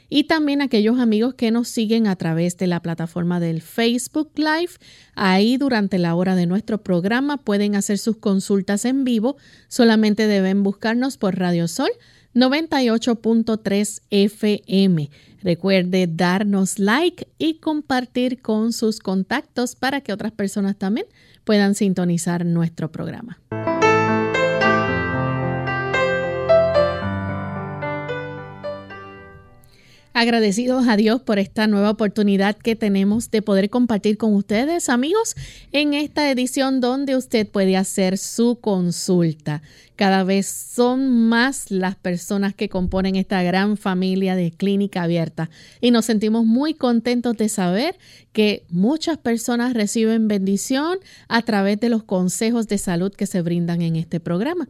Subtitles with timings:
[0.09, 4.73] y también aquellos amigos que nos siguen a través de la plataforma del Facebook Live.
[5.15, 9.37] Ahí durante la hora de nuestro programa pueden hacer sus consultas en vivo.
[9.69, 11.91] Solamente deben buscarnos por Radio Sol
[12.35, 15.11] 98.3 FM.
[15.43, 21.07] Recuerde darnos like y compartir con sus contactos para que otras personas también
[21.45, 23.39] puedan sintonizar nuestro programa.
[30.17, 35.37] Agradecidos a Dios por esta nueva oportunidad que tenemos de poder compartir con ustedes, amigos,
[35.73, 39.61] en esta edición donde usted puede hacer su consulta.
[39.95, 45.51] Cada vez son más las personas que componen esta gran familia de clínica abierta
[45.83, 47.99] y nos sentimos muy contentos de saber
[48.33, 53.83] que muchas personas reciben bendición a través de los consejos de salud que se brindan
[53.83, 54.67] en este programa.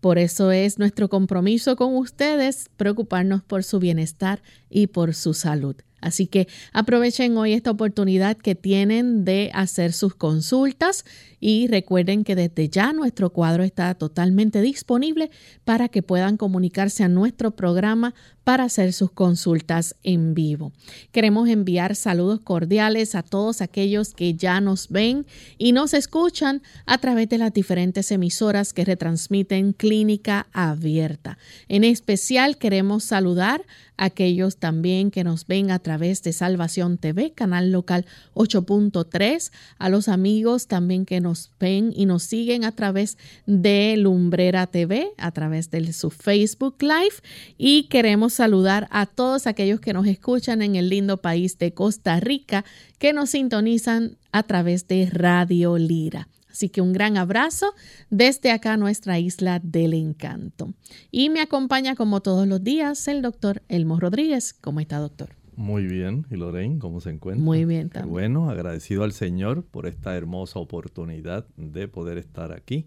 [0.00, 5.76] Por eso es nuestro compromiso con ustedes preocuparnos por su bienestar y por su salud.
[6.06, 11.04] Así que aprovechen hoy esta oportunidad que tienen de hacer sus consultas
[11.40, 15.30] y recuerden que desde ya nuestro cuadro está totalmente disponible
[15.64, 20.72] para que puedan comunicarse a nuestro programa para hacer sus consultas en vivo.
[21.10, 25.26] Queremos enviar saludos cordiales a todos aquellos que ya nos ven
[25.58, 31.38] y nos escuchan a través de las diferentes emisoras que retransmiten Clínica Abierta.
[31.68, 37.72] En especial queremos saludar aquellos también que nos ven a través de Salvación TV, canal
[37.72, 43.96] local 8.3, a los amigos también que nos ven y nos siguen a través de
[43.96, 47.16] Lumbrera TV, a través de su Facebook Live
[47.58, 52.20] y queremos saludar a todos aquellos que nos escuchan en el lindo país de Costa
[52.20, 52.64] Rica,
[52.98, 56.28] que nos sintonizan a través de Radio Lira.
[56.56, 57.74] Así que un gran abrazo
[58.08, 60.72] desde acá, nuestra isla del encanto.
[61.10, 64.54] Y me acompaña como todos los días el doctor Elmo Rodríguez.
[64.54, 65.36] ¿Cómo está, doctor?
[65.54, 66.24] Muy bien.
[66.30, 67.44] ¿Y Lorraine, cómo se encuentra?
[67.44, 68.10] Muy bien también.
[68.10, 72.86] Bueno, agradecido al Señor por esta hermosa oportunidad de poder estar aquí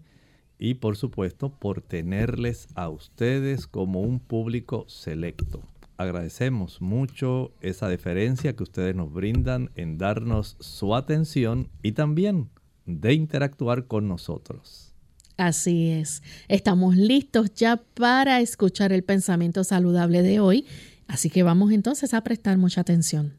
[0.58, 5.62] y por supuesto por tenerles a ustedes como un público selecto.
[5.96, 12.48] Agradecemos mucho esa deferencia que ustedes nos brindan en darnos su atención y también
[12.90, 14.92] de interactuar con nosotros.
[15.36, 16.22] Así es.
[16.48, 20.66] Estamos listos ya para escuchar el pensamiento saludable de hoy
[21.10, 23.32] Así que vamos entonces a prestar mucha atención.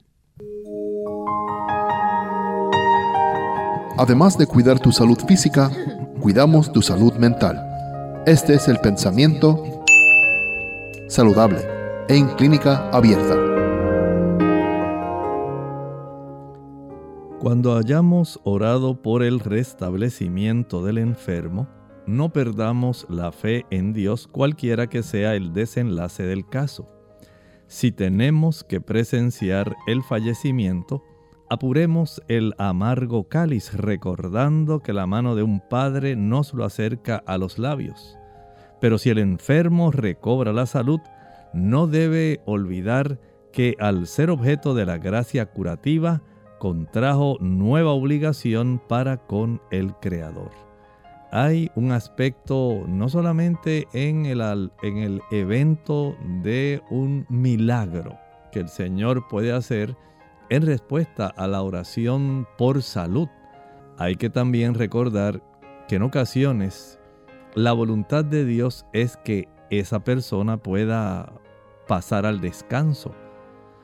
[3.97, 5.71] Además de cuidar tu salud física,
[6.19, 7.57] cuidamos tu salud mental.
[8.25, 9.83] Este es el pensamiento
[11.07, 11.61] saludable
[12.09, 13.50] en clínica abierta.
[17.41, 21.67] Cuando hayamos orado por el restablecimiento del enfermo,
[22.05, 26.87] no perdamos la fe en Dios cualquiera que sea el desenlace del caso.
[27.65, 31.03] Si tenemos que presenciar el fallecimiento,
[31.49, 37.39] apuremos el amargo cáliz recordando que la mano de un padre nos lo acerca a
[37.39, 38.19] los labios.
[38.79, 40.99] Pero si el enfermo recobra la salud,
[41.55, 43.19] no debe olvidar
[43.51, 46.21] que al ser objeto de la gracia curativa,
[46.61, 50.51] contrajo nueva obligación para con el Creador
[51.31, 58.19] hay un aspecto no solamente en el, en el evento de un milagro
[58.51, 59.95] que el Señor puede hacer
[60.49, 63.29] en respuesta a la oración por salud.
[63.97, 65.41] Hay que también recordar
[65.87, 66.99] que en ocasiones
[67.55, 71.31] la voluntad de Dios es que esa persona pueda
[71.87, 73.15] pasar al descanso.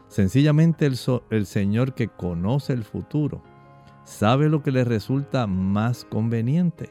[0.08, 3.44] Sencillamente el, Señor que conoce el futuro
[4.06, 6.90] sabe lo que le resulta más conveniente.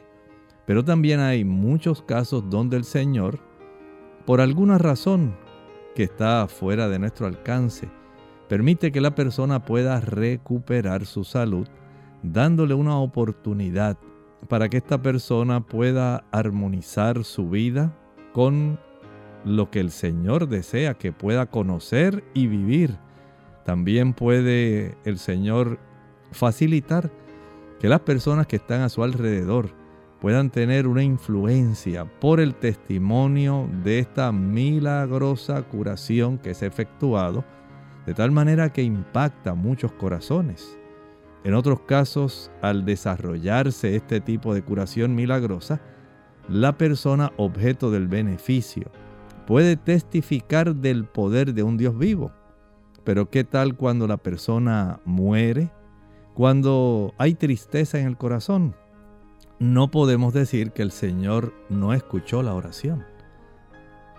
[0.65, 3.39] Pero también hay muchos casos donde el Señor,
[4.25, 5.35] por alguna razón
[5.95, 7.89] que está fuera de nuestro alcance,
[8.47, 11.67] permite que la persona pueda recuperar su salud,
[12.21, 13.97] dándole una oportunidad
[14.47, 17.97] para que esta persona pueda armonizar su vida
[18.31, 18.79] con
[19.43, 22.97] lo que el Señor desea que pueda conocer y vivir.
[23.67, 25.77] También puede el Señor
[26.31, 27.11] facilitar
[27.81, 29.71] que las personas que están a su alrededor
[30.21, 37.43] puedan tener una influencia por el testimonio de esta milagrosa curación que se ha efectuado,
[38.05, 40.77] de tal manera que impacta muchos corazones.
[41.43, 45.81] En otros casos, al desarrollarse este tipo de curación milagrosa,
[46.47, 48.89] la persona objeto del beneficio
[49.45, 52.31] puede testificar del poder de un Dios vivo.
[53.07, 55.71] Pero ¿qué tal cuando la persona muere?
[56.33, 58.75] Cuando hay tristeza en el corazón.
[59.59, 63.05] No podemos decir que el Señor no escuchó la oración.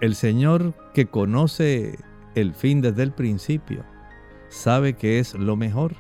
[0.00, 1.98] El Señor que conoce
[2.34, 3.84] el fin desde el principio,
[4.48, 5.94] sabe que es lo mejor.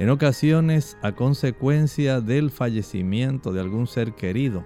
[0.00, 4.64] En ocasiones, a consecuencia del fallecimiento de algún ser querido,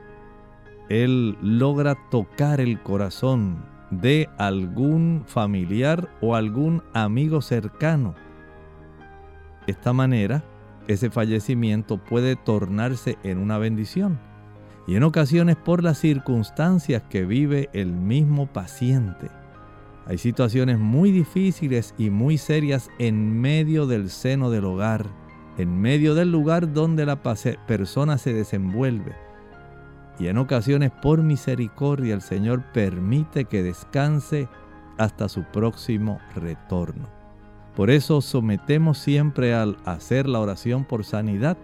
[0.88, 3.62] Él logra tocar el corazón
[4.00, 8.14] de algún familiar o algún amigo cercano.
[9.66, 10.42] De esta manera,
[10.88, 14.18] ese fallecimiento puede tornarse en una bendición
[14.86, 19.28] y en ocasiones por las circunstancias que vive el mismo paciente.
[20.06, 25.06] Hay situaciones muy difíciles y muy serias en medio del seno del hogar,
[25.58, 29.31] en medio del lugar donde la persona se desenvuelve
[30.18, 34.48] y en ocasiones por misericordia el Señor permite que descanse
[34.98, 37.08] hasta su próximo retorno.
[37.74, 41.56] Por eso sometemos siempre al hacer la oración por sanidad,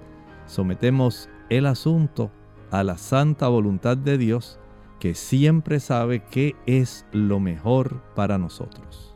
[0.47, 2.31] sometemos el asunto
[2.71, 4.59] a la santa voluntad de Dios
[5.01, 9.08] que siempre sabe qué es lo mejor para nosotros.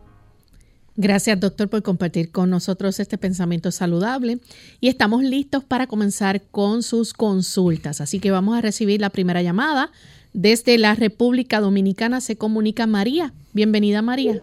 [0.97, 4.39] Gracias, doctor, por compartir con nosotros este pensamiento saludable.
[4.81, 8.01] Y estamos listos para comenzar con sus consultas.
[8.01, 9.91] Así que vamos a recibir la primera llamada.
[10.35, 13.33] Desde la República Dominicana se comunica María.
[13.55, 14.41] Bienvenida, María.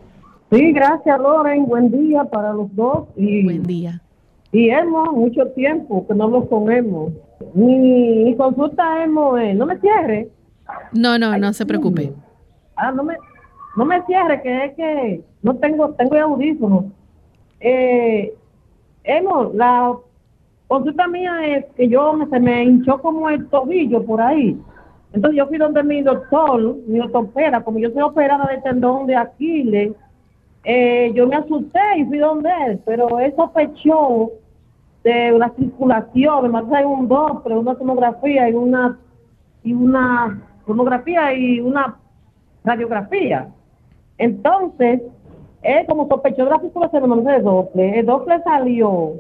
[0.52, 1.66] Sí, gracias, Loren.
[1.68, 3.08] Buen día para los dos.
[3.16, 4.02] Y, Buen día.
[4.52, 7.14] Y hemos mucho tiempo que no nos ponemos.
[7.54, 10.30] Mi, consulta hemos, no me cierre.
[10.92, 12.12] No, no, no se preocupe.
[12.76, 13.16] Ah, no me,
[13.80, 16.84] no me cierre, que es que no tengo, tengo audífonos.
[17.62, 18.34] Eh,
[19.54, 19.96] la
[20.68, 24.60] consulta mía es que yo me, se me hinchó como el tobillo por ahí.
[25.14, 29.16] Entonces yo fui donde mi doctor, mi ortopeda, como yo soy operada de tendón de
[29.16, 29.94] Aquiles,
[30.66, 34.30] eh, yo me asusté y fui donde él, pero él sospechó
[35.06, 39.00] de la circulación, además hay un doble, una tomografía y una
[39.64, 41.96] y una tomografía y una
[42.66, 43.48] radiografía.
[44.20, 45.02] Entonces,
[45.64, 49.14] él como sospechó de la circulación de Doppler, el Doppler salió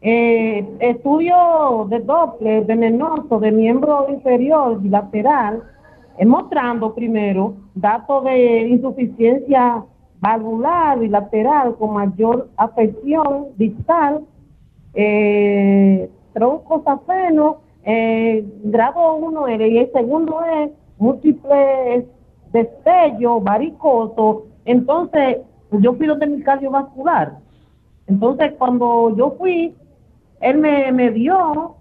[0.00, 5.62] eh, estudio de Doppler venenoso de miembro inferior bilateral,
[6.18, 9.84] eh, mostrando primero datos de insuficiencia
[10.20, 14.24] valvular bilateral con mayor afección distal,
[14.94, 22.06] eh, troncosafeno, eh, grado 1 y el segundo es múltiple
[22.52, 25.38] destello varicoso, entonces
[25.72, 27.38] yo fui mi cardiovascular.
[28.06, 29.74] Entonces cuando yo fui,
[30.40, 31.76] él me, me dio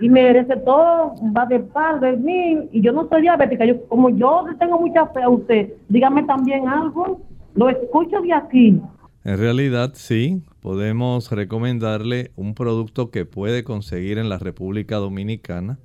[0.00, 4.10] y me recetó va de par de mil y yo no soy diabética, yo como
[4.10, 7.20] yo tengo mucha fe a usted, dígame también algo,
[7.54, 8.80] lo escucho de aquí.
[9.24, 15.78] En realidad sí, podemos recomendarle un producto que puede conseguir en la República Dominicana.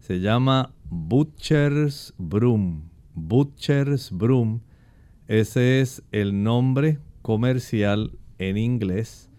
[0.00, 2.93] Se llama Butcher's Broom.
[3.14, 4.60] Butcher's Broom.
[5.26, 9.30] Ese es el nombre comercial en inglés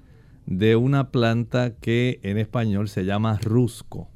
[0.46, 4.10] de una planta que en español se llama rusco.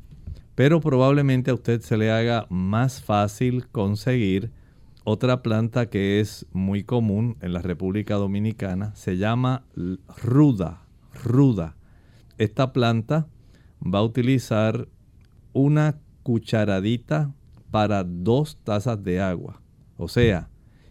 [0.55, 4.51] Pero probablemente a usted se le haga más fácil conseguir
[5.03, 8.93] otra planta que es muy común en la República Dominicana.
[8.95, 9.63] Se llama
[10.21, 10.81] ruda.
[11.23, 11.75] Ruda.
[12.37, 13.27] Esta planta
[13.81, 14.87] va a utilizar
[15.53, 17.33] una cucharadita
[17.71, 19.61] para dos tazas de agua.
[19.97, 20.49] O sea,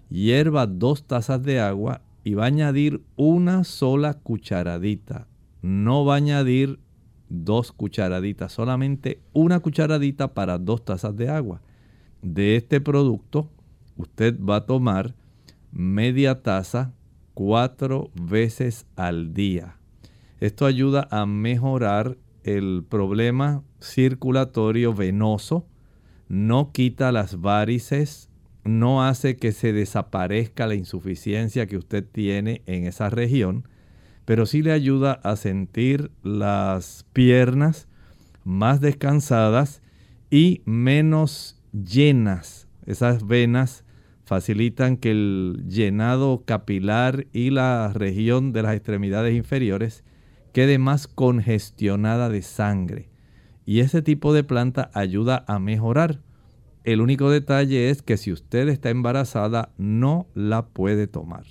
[0.09, 5.27] hierva dos tazas de agua y va a añadir una sola cucharadita.
[5.61, 6.79] no va a añadir
[7.29, 11.61] dos cucharaditas, solamente una cucharadita para dos tazas de agua.
[12.23, 13.51] De este producto,
[13.97, 15.15] usted va a tomar
[15.73, 16.93] media taza
[17.35, 19.77] cuatro veces al día.
[20.41, 25.67] Esto ayuda a mejorar el problema circulatorio venoso,
[26.29, 28.29] no quita las varices,
[28.65, 33.67] no hace que se desaparezca la insuficiencia que usted tiene en esa región,
[34.25, 37.89] pero sí le ayuda a sentir las piernas
[38.45, 39.83] más descansadas
[40.31, 42.69] y menos llenas.
[42.85, 43.85] Esas venas
[44.25, 50.05] facilitan que el llenado capilar y la región de las extremidades inferiores
[50.53, 53.08] quede más congestionada de sangre.
[53.69, 56.23] Y ese tipo de planta ayuda a mejorar.
[56.85, 61.45] El único detalle es que si usted está embarazada no la puede tomar.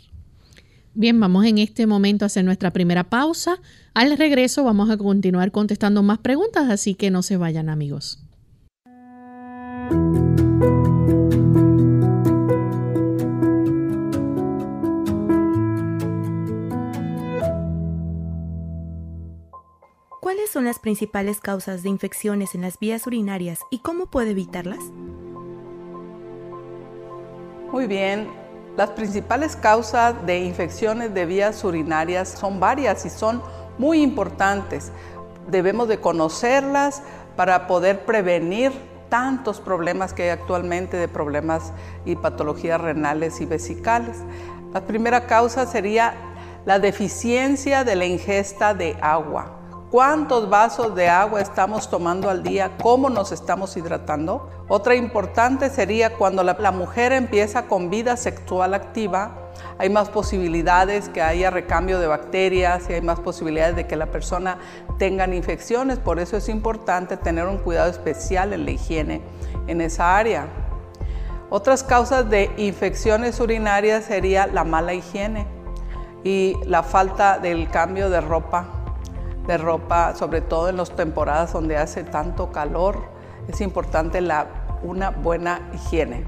[0.96, 3.60] Bien, vamos en este momento a hacer nuestra primera pausa.
[3.94, 8.24] Al regreso vamos a continuar contestando más preguntas, así que no se vayan amigos.
[20.28, 24.84] ¿Cuáles son las principales causas de infecciones en las vías urinarias y cómo puede evitarlas?
[27.72, 28.28] Muy bien,
[28.76, 33.42] las principales causas de infecciones de vías urinarias son varias y son
[33.78, 34.92] muy importantes.
[35.50, 37.04] Debemos de conocerlas
[37.38, 38.74] para poder prevenir
[39.08, 41.72] tantos problemas que hay actualmente de problemas
[42.04, 44.18] y patologías renales y vesicales.
[44.74, 46.16] La primera causa sería
[46.66, 49.57] la deficiencia de la ingesta de agua
[49.98, 54.48] cuántos vasos de agua estamos tomando al día, cómo nos estamos hidratando.
[54.68, 59.50] Otra importante sería cuando la, mujer empieza con vida sexual activa,
[59.80, 64.06] hay más posibilidades que haya recambio de bacterias y hay más posibilidades de que la
[64.06, 64.60] persona
[65.00, 65.98] tenga infecciones.
[65.98, 69.24] Por eso es importante tener un cuidado especial en la higiene
[69.66, 70.46] en esa área.
[71.50, 75.48] Otras causas de infecciones urinarias sería la mala higiene
[76.24, 78.77] y la falta del cambio de ropa
[79.48, 83.06] de ropa, sobre todo en las temporadas donde hace tanto calor,
[83.48, 84.48] es importante la,
[84.84, 86.26] una buena higiene.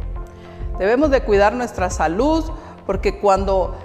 [0.77, 2.45] Debemos de cuidar nuestra salud
[2.85, 3.75] porque cuando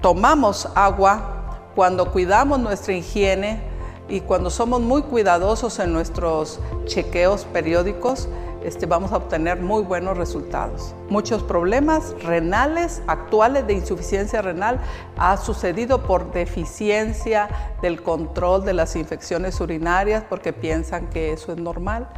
[0.00, 3.62] tomamos agua, cuando cuidamos nuestra higiene
[4.08, 8.28] y cuando somos muy cuidadosos en nuestros chequeos periódicos,
[8.68, 10.94] este, vamos a obtener muy buenos resultados.
[11.08, 14.78] Muchos problemas renales actuales de insuficiencia renal
[15.16, 17.48] ha sucedido por deficiencia
[17.80, 22.08] del control de las infecciones urinarias porque piensan que eso es normal.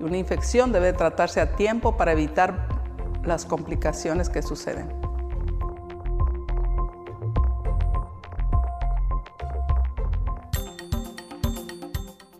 [0.00, 2.66] Una infección debe tratarse a tiempo para evitar
[3.24, 5.11] las complicaciones que suceden.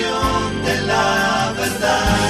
[0.03, 2.29] De la verdad.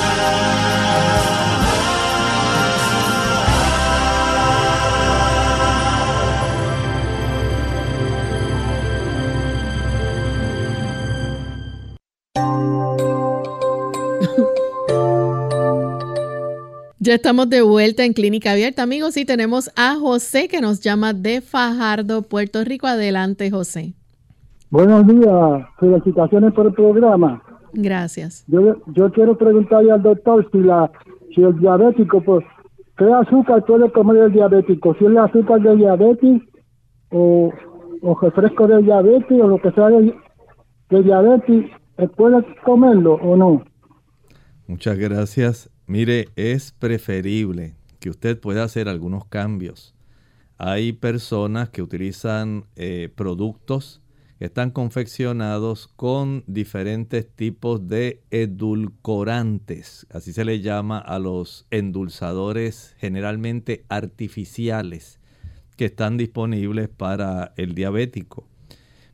[17.01, 21.13] Ya estamos de vuelta en Clínica Abierta, amigos, y tenemos a José que nos llama
[21.13, 22.88] de Fajardo, Puerto Rico.
[22.88, 23.93] Adelante, José.
[24.69, 27.41] Buenos días, felicitaciones por el programa.
[27.73, 28.45] Gracias.
[28.47, 30.91] Yo, yo quiero preguntarle al doctor si, la,
[31.33, 32.45] si el diabético, pues,
[32.97, 34.93] ¿qué azúcar puede comer el diabético?
[34.95, 36.41] Si es el azúcar de diabetes
[37.11, 37.51] o,
[38.01, 40.13] o refresco de diabetes o lo que sea de,
[40.89, 41.65] de diabetes,
[42.15, 43.63] ¿puede comerlo o no?
[44.67, 45.69] Muchas gracias.
[45.88, 49.95] Mire, es preferible que usted pueda hacer algunos cambios.
[50.57, 54.01] Hay personas que utilizan eh, productos
[54.39, 60.08] están confeccionados con diferentes tipos de edulcorantes.
[60.12, 65.19] Así se le llama a los endulzadores generalmente artificiales
[65.75, 68.48] que están disponibles para el diabético.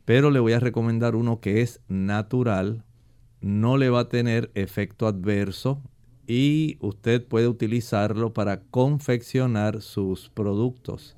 [0.06, 2.84] Pero le voy a recomendar uno que es natural,
[3.42, 5.82] no le va a tener efecto adverso
[6.28, 11.16] y usted puede utilizarlo para confeccionar sus productos.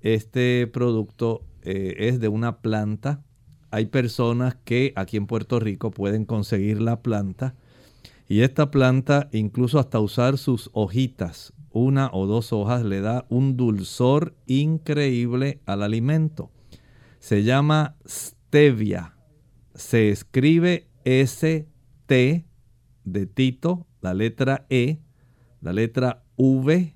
[0.00, 3.24] Este producto eh, es de una planta.
[3.70, 7.54] Hay personas que aquí en Puerto Rico pueden conseguir la planta
[8.28, 13.56] y esta planta incluso hasta usar sus hojitas, una o dos hojas, le da un
[13.56, 16.50] dulzor increíble al alimento.
[17.20, 19.16] Se llama stevia.
[19.74, 22.44] Se escribe S-T
[23.04, 25.00] de Tito, la letra E,
[25.60, 26.94] la letra V,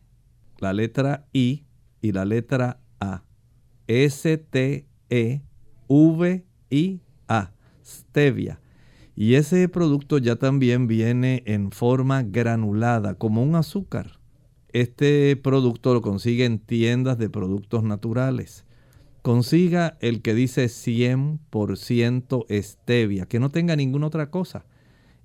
[0.58, 1.64] la letra I
[2.02, 3.24] y la letra A.
[6.72, 7.52] S-T-E-V-I-A.
[7.85, 8.61] Stevia.
[9.14, 14.18] Y ese producto ya también viene en forma granulada, como un azúcar.
[14.72, 18.64] Este producto lo consigue en tiendas de productos naturales.
[19.20, 24.64] Consiga el que dice 100% stevia, que no tenga ninguna otra cosa.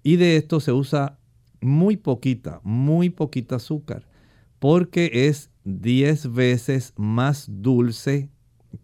[0.03, 1.17] Y de esto se usa
[1.61, 4.07] muy poquita, muy poquita azúcar,
[4.59, 8.29] porque es 10 veces más dulce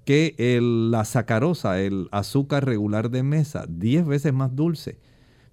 [0.05, 4.99] que la sacarosa, el azúcar regular de mesa, 10 veces más dulce,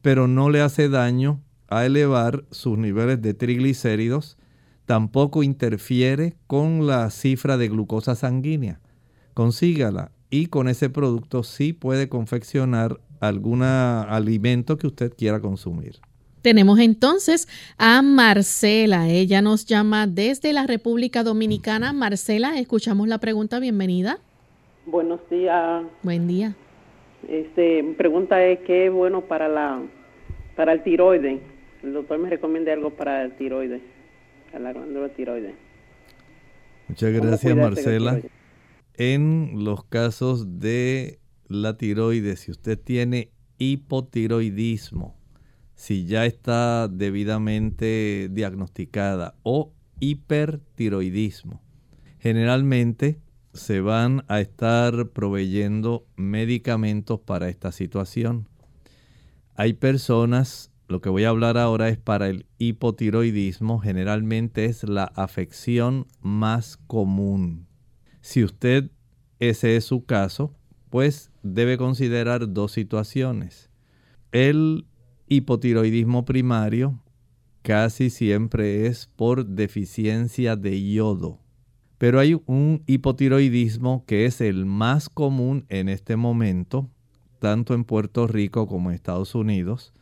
[0.03, 4.38] pero no le hace daño a elevar sus niveles de triglicéridos,
[4.87, 8.81] tampoco interfiere con la cifra de glucosa sanguínea.
[9.35, 16.01] Consígala y con ese producto sí puede confeccionar algún alimento que usted quiera consumir.
[16.42, 19.09] Tenemos entonces a Marcela.
[19.09, 21.92] Ella nos llama desde la República Dominicana.
[21.92, 23.61] Marcela, escuchamos la pregunta.
[23.61, 24.18] Bienvenida.
[24.87, 25.85] Buenos días.
[26.03, 26.55] Buen día.
[27.29, 29.83] Este, mi pregunta es qué es bueno para la
[30.57, 31.40] para el tiroides.
[31.83, 33.83] El doctor me recomienda algo para el tiroides,
[34.50, 35.55] para la glándula tiroides.
[36.88, 38.20] Muchas gracias, Marcela.
[38.94, 45.20] En los casos de la tiroides, si usted tiene hipotiroidismo,
[45.81, 51.62] si ya está debidamente diagnosticada o hipertiroidismo.
[52.19, 53.19] Generalmente
[53.55, 58.47] se van a estar proveyendo medicamentos para esta situación.
[59.55, 65.05] Hay personas, lo que voy a hablar ahora es para el hipotiroidismo, generalmente es la
[65.05, 67.66] afección más común.
[68.21, 68.90] Si usted
[69.38, 70.55] ese es su caso,
[70.90, 73.71] pues debe considerar dos situaciones.
[74.31, 74.85] El
[75.31, 77.01] hipotiroidismo primario
[77.62, 81.38] casi siempre es por deficiencia de yodo.
[81.99, 86.90] Pero hay un hipotiroidismo que es el más común en este momento,
[87.38, 89.93] tanto en Puerto Rico como en Estados Unidos,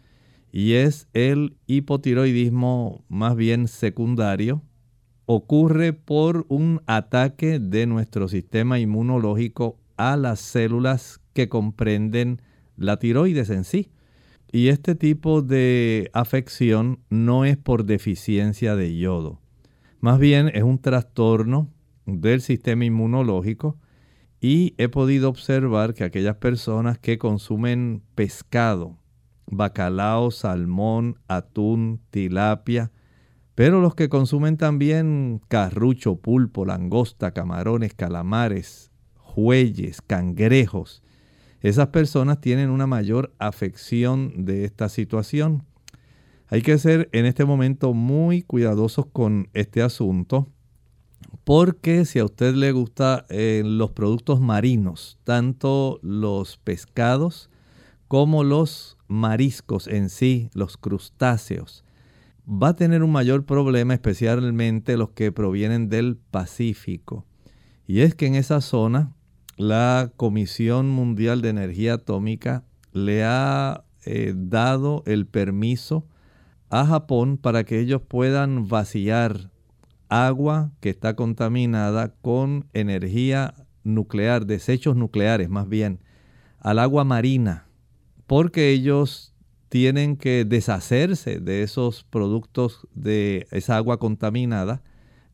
[0.51, 4.63] y es el hipotiroidismo más bien secundario.
[5.27, 12.41] Ocurre por un ataque de nuestro sistema inmunológico a las células que comprenden
[12.79, 13.91] la tiroides en sí.
[14.51, 19.41] Y este tipo de afección no es por deficiencia de yodo.
[20.01, 21.69] Más bien es un trastorno
[22.07, 23.77] del sistema inmunológico
[24.41, 28.97] y he podido observar que aquellas personas que consumen pescado,
[29.47, 32.91] bacalao, salmón, atún, tilapia,
[33.55, 41.03] Pero los que consumen también carrucho, pulpo, langosta, camarones, calamares, jueyes, cangrejos,
[41.61, 45.65] esas personas tienen una mayor afección de esta situación.
[46.49, 50.49] Hay que ser en este momento muy cuidadosos con este asunto
[51.45, 57.51] porque si a usted le gusta eh, los productos marinos, tanto los pescados
[58.07, 61.85] como los mariscos en sí, los crustáceos,
[62.47, 67.27] va a tener un mayor problema, especialmente los que provienen del Pacífico.
[67.87, 69.15] Y es que en esa zona
[69.59, 76.07] la Comisión Mundial de Energía Atómica le ha eh, dado el permiso
[76.71, 79.51] a Japón para que ellos puedan vaciar
[80.09, 85.99] agua que está contaminada con energía nuclear, desechos nucleares más bien,
[86.61, 87.67] al agua marina,
[88.29, 89.35] porque ellos
[89.69, 94.83] tienen que deshacerse de esos productos de esa agua contaminada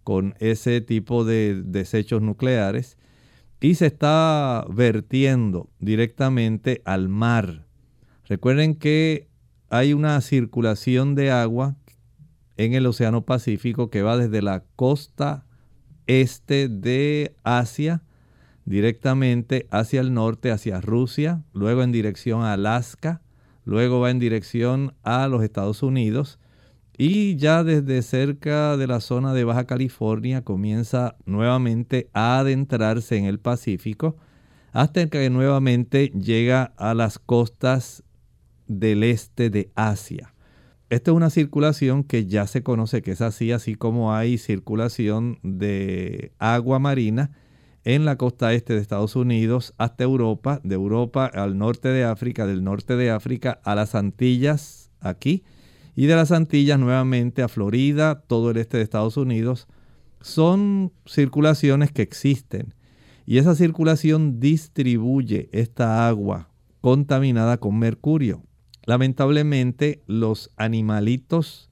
[0.02, 2.96] con ese tipo de desechos nucleares
[3.64, 7.64] y se está vertiendo directamente al mar.
[8.26, 9.30] Recuerden que
[9.70, 11.74] hay una circulación de agua
[12.58, 15.46] en el Océano Pacífico que va desde la costa
[16.06, 18.02] este de Asia
[18.66, 23.22] directamente hacia el norte, hacia Rusia, luego en dirección a Alaska,
[23.64, 26.38] luego va en dirección a los Estados Unidos
[26.96, 33.24] y ya desde cerca de la zona de Baja California comienza nuevamente a adentrarse en
[33.24, 34.16] el Pacífico
[34.72, 38.04] hasta que nuevamente llega a las costas
[38.66, 40.34] del este de Asia.
[40.90, 45.38] Esta es una circulación que ya se conoce que es así, así como hay circulación
[45.42, 47.32] de agua marina
[47.82, 52.46] en la costa este de Estados Unidos hasta Europa, de Europa al norte de África,
[52.46, 55.44] del norte de África a las Antillas aquí
[55.96, 59.68] y de las Antillas nuevamente a Florida, todo el este de Estados Unidos.
[60.20, 62.74] Son circulaciones que existen
[63.26, 68.42] y esa circulación distribuye esta agua contaminada con mercurio.
[68.86, 71.70] Lamentablemente los animalitos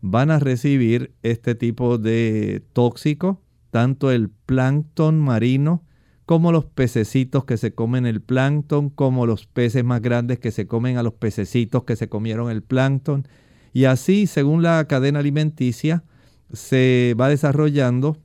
[0.00, 3.40] van a recibir este tipo de tóxico
[3.74, 5.82] tanto el plancton marino
[6.26, 10.68] como los pececitos que se comen el plancton, como los peces más grandes que se
[10.68, 13.26] comen a los pececitos que se comieron el plancton.
[13.74, 16.04] Y así, según la cadena alimenticia,
[16.52, 18.16] se va desarrollando,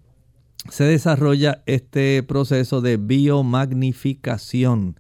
[0.69, 4.99] se desarrolla este proceso de biomagnificación.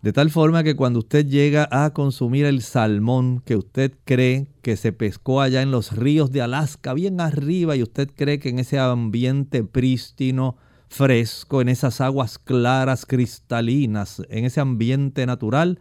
[0.00, 4.76] De tal forma que cuando usted llega a consumir el salmón que usted cree que
[4.76, 8.60] se pescó allá en los ríos de Alaska, bien arriba, y usted cree que en
[8.60, 10.56] ese ambiente prístino,
[10.88, 15.80] fresco, en esas aguas claras, cristalinas, en ese ambiente natural,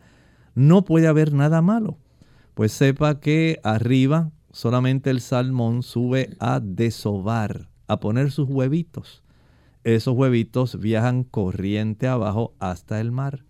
[0.55, 1.99] no puede haber nada malo.
[2.59, 9.23] Pues sepa que arriba solamente el salmón sube a desovar, a poner sus huevitos.
[9.85, 13.45] Esos huevitos viajan corriente abajo hasta el mar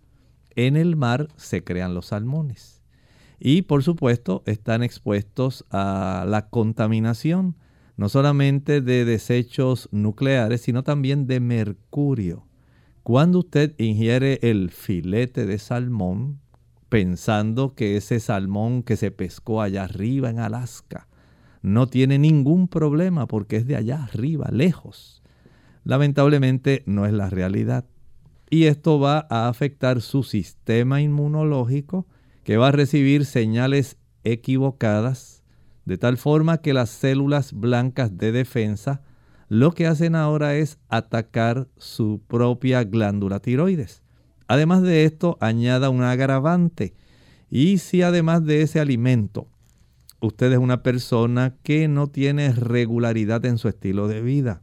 [0.54, 2.82] en el mar se crean los salmones.
[3.40, 7.56] Y por supuesto están expuestos a la contaminación,
[7.96, 12.46] no solamente de desechos nucleares, sino también de mercurio.
[13.02, 16.38] Cuando usted ingiere el filete de salmón,
[16.90, 21.08] pensando que ese salmón que se pescó allá arriba en Alaska
[21.62, 25.22] no tiene ningún problema porque es de allá arriba, lejos.
[25.84, 27.86] Lamentablemente no es la realidad
[28.50, 32.06] y esto va a afectar su sistema inmunológico
[32.42, 35.42] que va a recibir señales equivocadas
[35.84, 39.02] de tal forma que las células blancas de defensa
[39.48, 44.02] lo que hacen ahora es atacar su propia glándula tiroides.
[44.50, 46.94] Además de esto, añada un agravante.
[47.50, 49.46] Y si además de ese alimento,
[50.20, 54.62] usted es una persona que no tiene regularidad en su estilo de vida,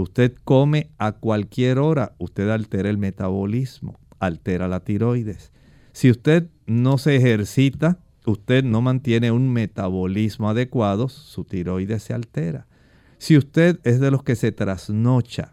[0.00, 5.52] Usted come a cualquier hora, usted altera el metabolismo, altera la tiroides.
[5.92, 12.66] Si usted no se ejercita, usted no mantiene un metabolismo adecuado, su tiroides se altera.
[13.18, 15.52] Si usted es de los que se trasnocha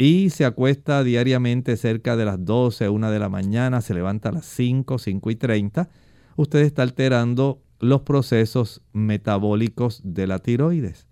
[0.00, 4.32] y se acuesta diariamente cerca de las 12, 1 de la mañana, se levanta a
[4.32, 5.90] las 5, 5 y 30,
[6.36, 11.06] usted está alterando los procesos metabólicos de la tiroides.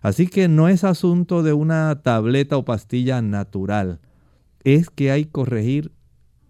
[0.00, 4.00] Así que no es asunto de una tableta o pastilla natural,
[4.64, 5.92] es que hay que corregir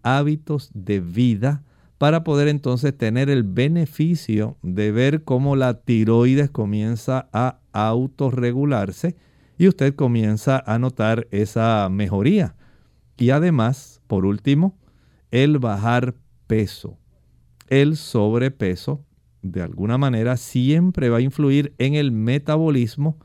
[0.04, 1.64] hábitos de vida
[1.98, 9.16] para poder entonces tener el beneficio de ver cómo la tiroides comienza a autorregularse
[9.60, 12.54] y usted comienza a notar esa mejoría.
[13.18, 14.74] Y además, por último,
[15.30, 16.14] el bajar
[16.46, 16.96] peso.
[17.68, 19.04] El sobrepeso,
[19.42, 23.18] de alguna manera, siempre va a influir en el metabolismo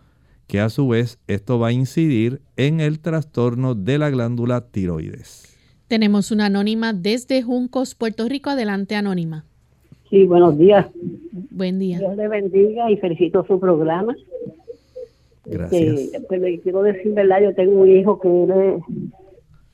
[0.45, 5.57] que a su vez esto va a incidir en el trastorno de la glándula tiroides.
[5.87, 8.49] Tenemos una anónima desde Juncos, Puerto Rico.
[8.49, 9.45] Adelante, anónima.
[10.09, 10.85] Sí, buenos días.
[11.49, 11.99] Buen día.
[11.99, 14.13] Dios le bendiga y felicito su programa.
[15.45, 15.99] Gracias.
[15.99, 17.41] Este, pues, le quiero decir, ¿verdad?
[17.41, 18.81] Yo tengo un hijo que él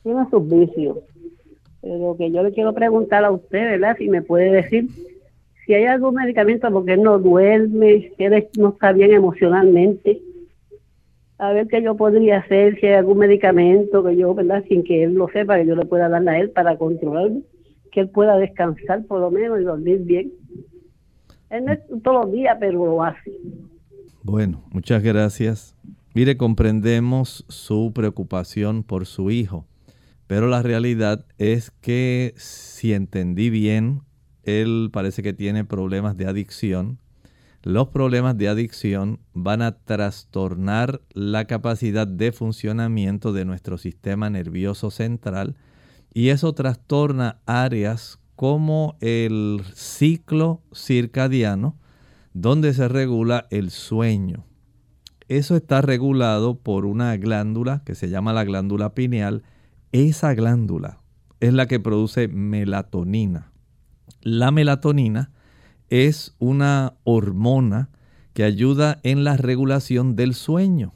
[0.04, 0.98] tiene sus vicios.
[1.82, 3.96] Pero que yo le quiero preguntar a usted, ¿verdad?
[3.98, 4.88] Si me puede decir
[5.66, 10.22] si hay algún medicamento porque él no duerme, que él no está bien emocionalmente.
[11.38, 14.64] A ver qué yo podría hacer, si hay algún medicamento que yo, ¿verdad?
[14.68, 17.42] Sin que él lo sepa, que yo le pueda dar a él para controlarlo,
[17.92, 20.32] que él pueda descansar por lo menos y dormir bien.
[21.50, 23.32] Él no es todos los días, pero lo hace.
[24.24, 25.76] Bueno, muchas gracias.
[26.14, 29.66] Mire, comprendemos su preocupación por su hijo,
[30.28, 34.04] pero la realidad es que si entendí bien,
[34.44, 37.00] él parece que tiene problemas de adicción.
[37.64, 44.92] Los problemas de adicción van a trastornar la capacidad de funcionamiento de nuestro sistema nervioso
[44.92, 45.56] central
[46.14, 51.78] y eso trastorna áreas como el ciclo circadiano,
[52.34, 54.46] donde se regula el sueño.
[55.28, 59.44] Eso está regulado por una glándula que se llama la glándula pineal.
[59.92, 61.00] Esa glándula
[61.40, 63.52] es la que produce melatonina.
[64.22, 65.32] La melatonina
[65.90, 67.90] es una hormona
[68.34, 70.94] que ayuda en la regulación del sueño.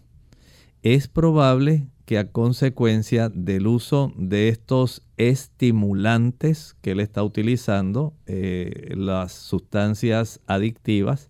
[0.81, 8.93] Es probable que a consecuencia del uso de estos estimulantes que él está utilizando, eh,
[8.95, 11.29] las sustancias adictivas,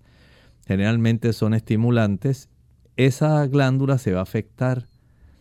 [0.68, 2.50] generalmente son estimulantes,
[2.98, 4.88] esa glándula se va a afectar.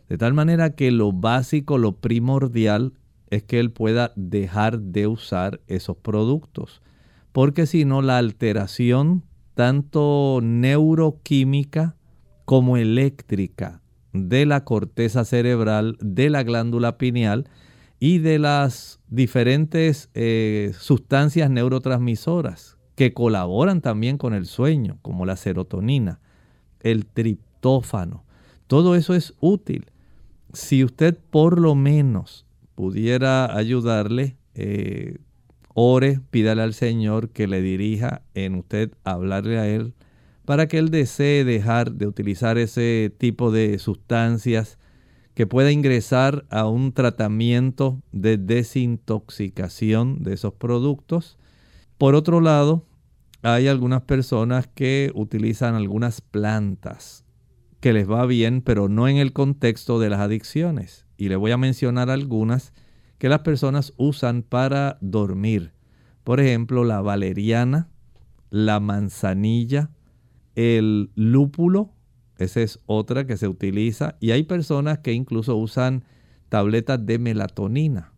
[0.09, 2.93] De tal manera que lo básico, lo primordial
[3.31, 6.83] es que él pueda dejar de usar esos productos.
[7.33, 11.97] Porque si no, la alteración tanto neuroquímica
[12.45, 13.81] como eléctrica
[14.15, 17.49] de la corteza cerebral, de la glándula pineal
[17.99, 25.37] y de las diferentes eh, sustancias neurotransmisoras que colaboran también con el sueño, como la
[25.37, 26.21] serotonina,
[26.81, 28.25] el triptófano.
[28.69, 29.91] Todo eso es útil.
[30.53, 32.47] Si usted por lo menos
[32.77, 35.19] pudiera ayudarle, eh,
[35.75, 39.93] ore, pídale al Señor que le dirija en usted hablarle a Él
[40.45, 44.79] para que Él desee dejar de utilizar ese tipo de sustancias
[45.35, 51.39] que pueda ingresar a un tratamiento de desintoxicación de esos productos.
[51.99, 52.87] Por otro lado,
[53.43, 57.25] hay algunas personas que utilizan algunas plantas
[57.81, 61.51] que les va bien, pero no en el contexto de las adicciones y le voy
[61.51, 62.73] a mencionar algunas
[63.19, 65.73] que las personas usan para dormir.
[66.23, 67.89] Por ejemplo, la valeriana,
[68.51, 69.91] la manzanilla,
[70.55, 71.93] el lúpulo,
[72.39, 76.05] esa es otra que se utiliza, y hay personas que incluso usan
[76.49, 78.13] tabletas de melatonina.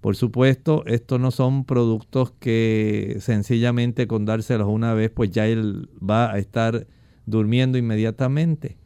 [0.00, 5.90] Por supuesto, estos no son productos que sencillamente con dárselos una vez, pues ya él
[5.98, 6.86] va a estar
[7.24, 8.78] durmiendo inmediatamente.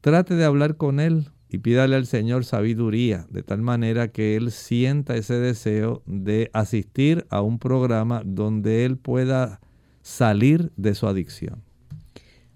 [0.00, 4.50] Trate de hablar con él, y pídale al Señor sabiduría, de tal manera que Él
[4.50, 9.60] sienta ese deseo de asistir a un programa donde Él pueda
[10.00, 11.62] salir de su adicción.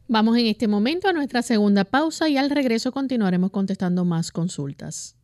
[0.09, 5.16] Vamos en este momento a nuestra segunda pausa y al regreso continuaremos contestando más consultas.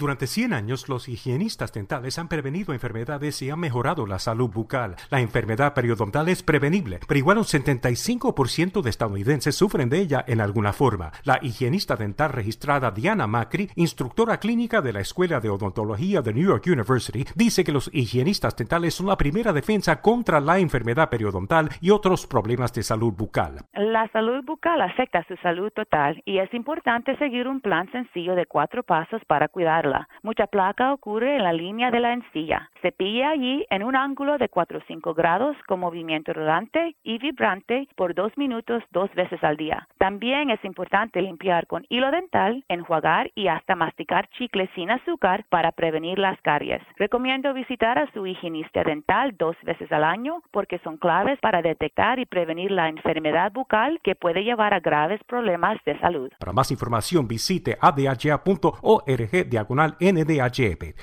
[0.00, 4.96] Durante 100 años, los higienistas dentales han prevenido enfermedades y han mejorado la salud bucal.
[5.10, 10.40] La enfermedad periodontal es prevenible, pero igual un 75% de estadounidenses sufren de ella en
[10.40, 11.12] alguna forma.
[11.24, 16.48] La higienista dental registrada Diana Macri, instructora clínica de la Escuela de Odontología de New
[16.48, 21.68] York University, dice que los higienistas dentales son la primera defensa contra la enfermedad periodontal
[21.82, 23.66] y otros problemas de salud bucal.
[23.74, 28.46] La salud bucal afecta su salud total y es importante seguir un plan sencillo de
[28.46, 29.89] cuatro pasos para cuidarla.
[30.22, 32.70] Mucha placa ocurre en la línea de la encilla.
[32.82, 37.88] Cepilla allí en un ángulo de 4 o 5 grados con movimiento rodante y vibrante
[37.96, 39.88] por dos minutos dos veces al día.
[39.98, 45.72] También es importante limpiar con hilo dental, enjuagar y hasta masticar chicles sin azúcar para
[45.72, 46.82] prevenir las caries.
[46.96, 52.18] Recomiendo visitar a su higienista dental dos veces al año porque son claves para detectar
[52.18, 56.30] y prevenir la enfermedad bucal que puede llevar a graves problemas de salud.
[56.38, 59.79] Para más información visite adha.org diagonal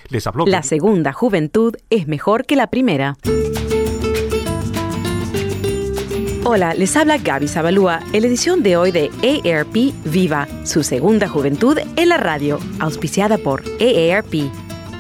[0.10, 3.18] Les habló la segunda juventud es mejor que la primera.
[6.50, 11.28] Hola, les habla Gaby Zabalúa en la edición de hoy de AARP Viva, su segunda
[11.28, 14.50] juventud en la radio, auspiciada por AARP.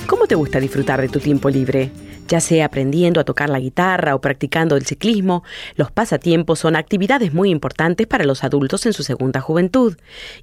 [0.07, 1.91] ¿Cómo te gusta disfrutar de tu tiempo libre?
[2.27, 5.43] Ya sea aprendiendo a tocar la guitarra o practicando el ciclismo,
[5.75, 9.95] los pasatiempos son actividades muy importantes para los adultos en su segunda juventud.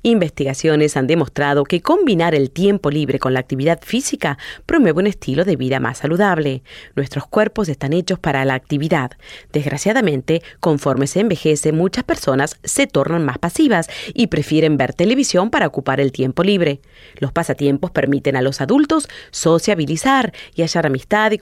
[0.02, 5.44] Investigaciones han demostrado que combinar el tiempo libre con la actividad física promueve un estilo
[5.44, 6.62] de vida más saludable.
[6.96, 9.10] Nuestros cuerpos están hechos para la actividad.
[9.52, 15.66] Desgraciadamente, conforme se envejece, muchas personas se tornan más pasivas y prefieren ver televisión para
[15.66, 16.80] ocupar el tiempo libre.
[17.18, 21.38] Los pasatiempos permiten a los adultos sociabilizar y hallar amistad y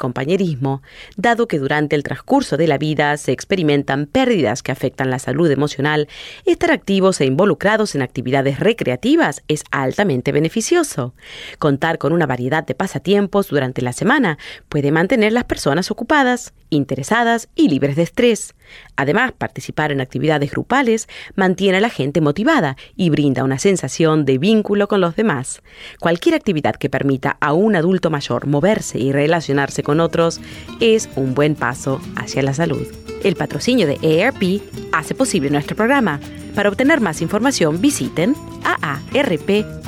[1.17, 5.51] dado que durante el transcurso de la vida se experimentan pérdidas que afectan la salud
[5.51, 6.09] emocional,
[6.45, 11.15] estar activos e involucrados en actividades recreativas es altamente beneficioso.
[11.59, 17.49] Contar con una variedad de pasatiempos durante la semana puede mantener las personas ocupadas, interesadas
[17.55, 18.55] y libres de estrés.
[18.97, 24.39] Además, participar en actividades grupales mantiene a la gente motivada y brinda una sensación de
[24.39, 25.63] vínculo con los demás.
[26.01, 30.41] Cualquier actividad que permita a un adulto mayor moverse y relacionarse con otros
[30.81, 32.87] es un buen paso hacia la salud.
[33.23, 36.21] El patrocinio de AARP hace posible nuestro programa.
[36.55, 39.87] Para obtener más información visiten aarp.org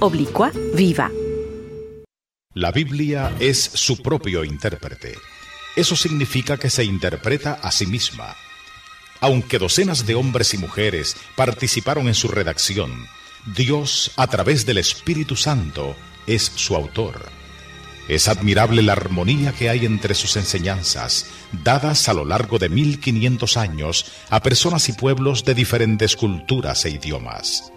[0.00, 1.21] oblicua viva.
[2.54, 5.16] La Biblia es su propio intérprete.
[5.74, 8.36] Eso significa que se interpreta a sí misma.
[9.20, 13.06] Aunque docenas de hombres y mujeres participaron en su redacción,
[13.56, 17.30] Dios, a través del Espíritu Santo, es su autor.
[18.06, 21.28] Es admirable la armonía que hay entre sus enseñanzas,
[21.64, 26.90] dadas a lo largo de 1500 años a personas y pueblos de diferentes culturas e
[26.90, 27.72] idiomas.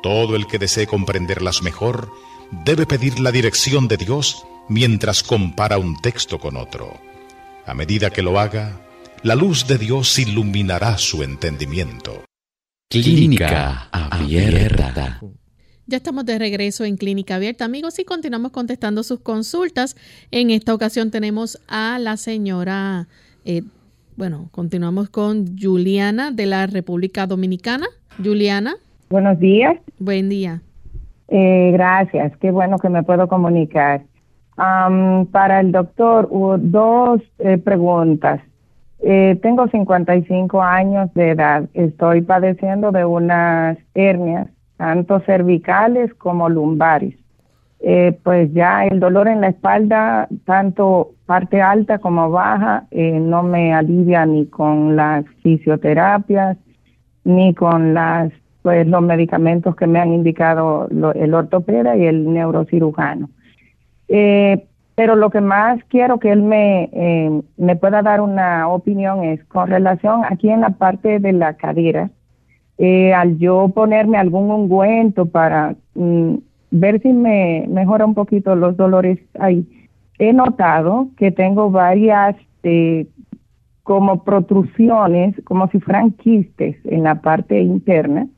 [0.00, 2.12] Todo el que desee comprenderlas mejor
[2.64, 6.92] debe pedir la dirección de Dios mientras compara un texto con otro.
[7.66, 8.80] A medida que lo haga,
[9.22, 12.24] la luz de Dios iluminará su entendimiento.
[12.90, 15.20] Clínica Abierta.
[15.86, 19.96] Ya estamos de regreso en Clínica Abierta, amigos, y continuamos contestando sus consultas.
[20.30, 23.08] En esta ocasión tenemos a la señora,
[23.44, 23.62] eh,
[24.16, 27.86] bueno, continuamos con Juliana de la República Dominicana.
[28.22, 28.76] Juliana.
[29.08, 29.76] Buenos días.
[29.98, 30.62] Buen día.
[31.34, 34.02] Eh, gracias, qué bueno que me puedo comunicar.
[34.54, 36.28] para el doctor,
[36.60, 38.42] dos eh, preguntas.
[39.00, 41.64] Eh, tengo 55 años de edad.
[41.72, 47.14] Estoy padeciendo de unas hernias, tanto cervicales como lumbares.
[47.80, 53.42] Eh, pues ya el dolor en la espalda, tanto parte alta como baja, eh, no
[53.42, 56.58] me alivia ni con las fisioterapias,
[57.24, 58.30] ni con las
[58.62, 63.28] pues los medicamentos que me han indicado el ortopeda y el neurocirujano.
[64.08, 69.24] Eh, pero lo que más quiero que él me, eh, me pueda dar una opinión
[69.24, 72.10] es con relación aquí en la parte de la cadera,
[72.78, 76.34] eh, al yo ponerme algún ungüento para mm,
[76.70, 79.66] ver si me mejora un poquito los dolores ahí,
[80.18, 83.06] he notado que tengo varias eh,
[83.82, 88.28] como protrusiones, como si fueran quistes en la parte interna.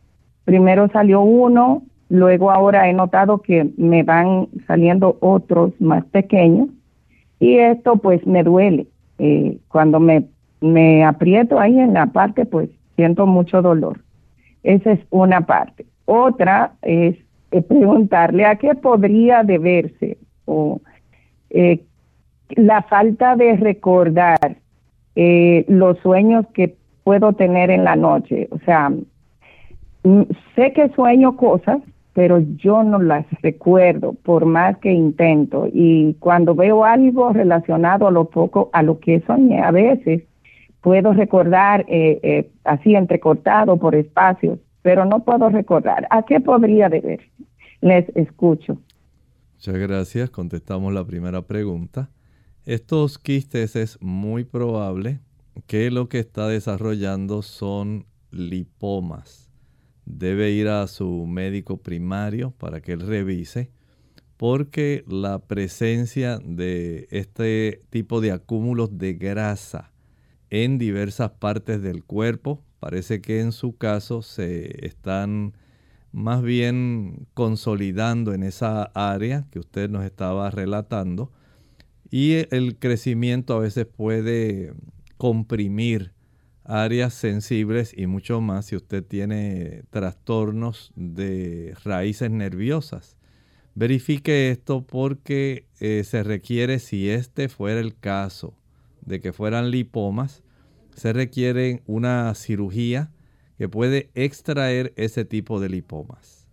[0.44, 6.68] Primero salió uno, Luego ahora he notado que me van saliendo otros más pequeños
[7.40, 8.86] y esto pues me duele.
[9.18, 10.24] Eh, cuando me,
[10.60, 14.00] me aprieto ahí en la parte pues siento mucho dolor.
[14.62, 15.86] Esa es una parte.
[16.04, 17.16] Otra es
[17.50, 20.80] eh, preguntarle a qué podría deberse o
[21.50, 21.80] eh,
[22.50, 24.56] la falta de recordar
[25.16, 28.48] los sueños que puedo tener en la noche.
[28.50, 28.92] O sea,
[30.54, 31.78] sé que sueño cosas,
[32.12, 35.66] pero yo no las recuerdo por más que intento.
[35.72, 40.22] Y cuando veo algo relacionado a lo poco, a lo que soñé, a veces
[40.80, 46.06] puedo recordar eh, eh, así entrecortado por espacios, pero no puedo recordar.
[46.10, 47.20] ¿A qué podría deber?
[47.80, 48.78] Les escucho.
[49.54, 50.30] Muchas gracias.
[50.30, 52.10] Contestamos la primera pregunta.
[52.66, 55.20] Estos quistes es muy probable
[55.66, 59.43] que lo que está desarrollando son lipomas
[60.06, 63.70] debe ir a su médico primario para que él revise,
[64.36, 69.92] porque la presencia de este tipo de acúmulos de grasa
[70.50, 75.54] en diversas partes del cuerpo, parece que en su caso se están
[76.12, 81.32] más bien consolidando en esa área que usted nos estaba relatando
[82.10, 84.74] y el crecimiento a veces puede
[85.16, 86.13] comprimir
[86.64, 93.16] áreas sensibles y mucho más si usted tiene trastornos de raíces nerviosas.
[93.74, 98.54] Verifique esto porque eh, se requiere, si este fuera el caso
[99.02, 100.42] de que fueran lipomas,
[100.94, 103.10] se requiere una cirugía
[103.58, 106.46] que puede extraer ese tipo de lipomas.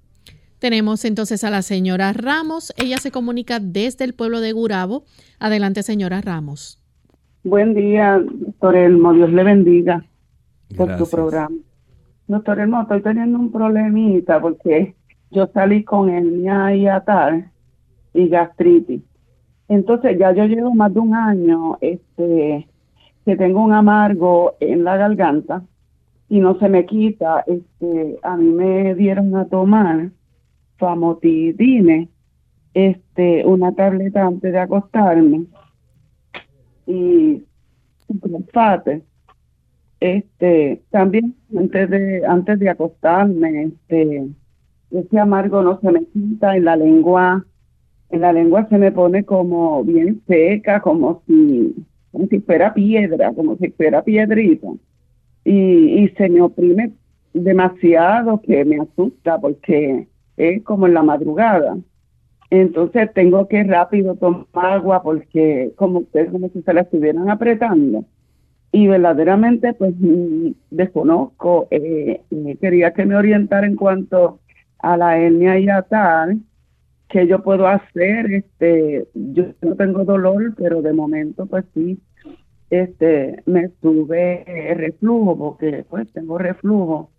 [0.60, 2.74] Tenemos entonces a la señora Ramos.
[2.78, 5.06] Ella se comunica desde el pueblo de Gurabo.
[5.40, 6.81] Adelante, señora Ramos.
[7.44, 9.14] Buen día, doctor Elmo.
[9.14, 10.06] Dios le bendiga
[10.78, 11.58] por su programa.
[12.28, 14.94] Doctor Elmo, estoy teniendo un problemita porque
[15.32, 17.50] yo salí con hernia y atar
[18.14, 19.02] y gastritis.
[19.68, 22.68] Entonces ya yo llevo más de un año este
[23.26, 25.64] que tengo un amargo en la garganta
[26.30, 27.44] y no se me quita.
[27.48, 30.12] Este, a mí me dieron a tomar
[30.78, 32.08] famotidine,
[32.76, 35.48] este, una tableta antes de acostarme
[36.86, 37.44] y
[38.54, 39.04] fate.
[40.00, 44.30] Este, también antes de antes de acostarme, este,
[44.90, 47.46] ese amargo no se me quita en la lengua,
[48.10, 51.76] en la lengua se me pone como bien seca, como si,
[52.12, 54.68] como si fuera piedra, como si fuera piedrita.
[55.46, 56.94] Y, y se me oprime
[57.34, 60.08] demasiado que me asusta porque
[60.38, 61.78] es como en la madrugada.
[62.52, 68.04] Entonces tengo que rápido tomar agua porque como ustedes como si se la estuvieran apretando.
[68.74, 72.22] Y verdaderamente pues mm, desconozco, eh,
[72.60, 74.40] quería que me orientara en cuanto
[74.80, 76.42] a la hernia y a tal,
[77.08, 82.00] que yo puedo hacer, este, yo no tengo dolor, pero de momento pues sí,
[82.70, 87.11] este, me sube reflujo, porque pues tengo reflujo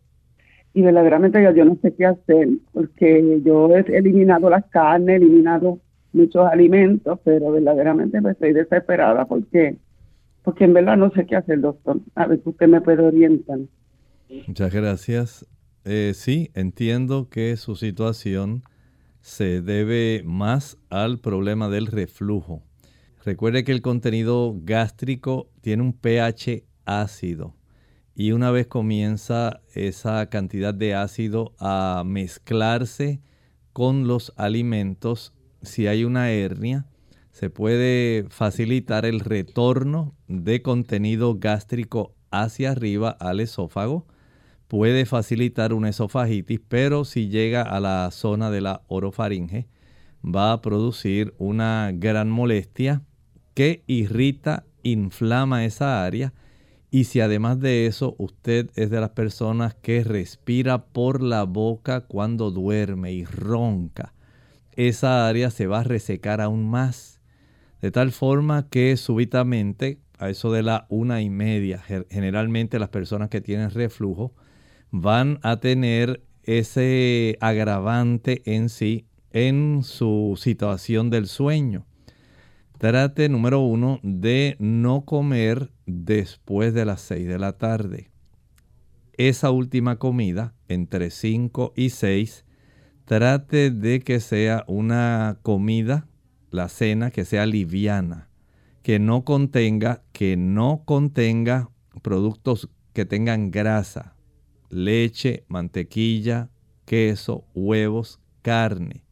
[0.75, 5.81] y verdaderamente yo, no sé qué hacer, porque yo he eliminado las carnes, he eliminado
[6.13, 9.77] muchos alimentos, pero verdaderamente pues, estoy desesperada porque,
[10.43, 12.01] porque en verdad no sé qué hacer, doctor.
[12.15, 13.59] A ver si usted me puede orientar.
[14.47, 15.47] Muchas gracias.
[15.85, 18.63] Eh, sí, entiendo que su situación
[19.21, 22.63] se debe más al problema del reflujo.
[23.25, 27.55] Recuerde que el contenido gástrico tiene un pH ácido
[28.15, 33.21] y una vez comienza esa cantidad de ácido a mezclarse
[33.73, 35.33] con los alimentos,
[35.63, 36.87] si hay una hernia,
[37.31, 44.07] se puede facilitar el retorno de contenido gástrico hacia arriba al esófago.
[44.69, 49.69] Puede facilitar una esofagitis, pero si llega a la zona de la orofaringe,
[50.23, 53.03] va a producir una gran molestia
[53.55, 56.35] que irrita, inflama esa área
[56.95, 62.03] y si además de eso usted es de las personas que respira por la boca
[62.03, 64.13] cuando duerme y ronca,
[64.77, 67.23] esa área se va a resecar aún más.
[67.81, 73.31] De tal forma que súbitamente, a eso de la una y media, generalmente las personas
[73.31, 74.35] que tienen reflujo
[74.91, 81.87] van a tener ese agravante en sí en su situación del sueño.
[82.83, 88.11] Trate, número uno, de no comer después de las 6 de la tarde.
[89.13, 92.45] Esa última comida, entre 5 y 6,
[93.05, 96.09] trate de que sea una comida,
[96.51, 98.31] la cena, que sea liviana,
[98.83, 101.71] que no contenga, que no contenga
[102.03, 104.17] productos que tengan grasa,
[104.71, 106.51] leche, mantequilla,
[106.85, 109.05] queso, huevos, carne.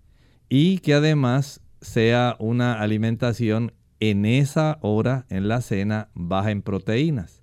[0.49, 7.43] Y que además sea una alimentación en esa hora, en la cena, baja en proteínas.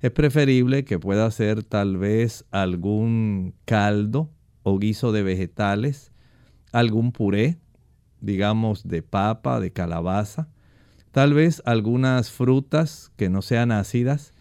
[0.00, 4.30] Es preferible que pueda hacer tal vez algún caldo
[4.62, 6.12] o guiso de vegetales,
[6.72, 7.58] algún puré,
[8.20, 10.48] digamos de papa, de calabaza,
[11.10, 14.32] tal vez algunas frutas que no sean ácidas,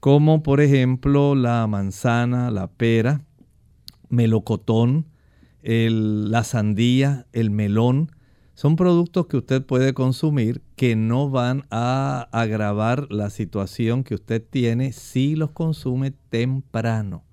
[0.00, 3.24] como por ejemplo la manzana, la pera,
[4.08, 5.06] melocotón,
[5.62, 8.10] la sandía, el melón,
[8.54, 14.42] son productos que usted puede consumir que no van a agravar la situación que usted
[14.48, 17.24] tiene si los consume temprano.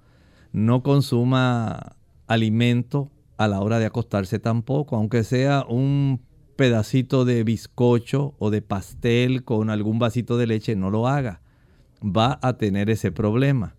[0.51, 1.95] No consuma
[2.25, 6.21] alimento a la hora de acostarse tampoco, aunque sea un
[6.55, 11.41] pedacito de bizcocho o de pastel con algún vasito de leche, no lo haga.
[12.03, 13.75] Va a tener ese problema.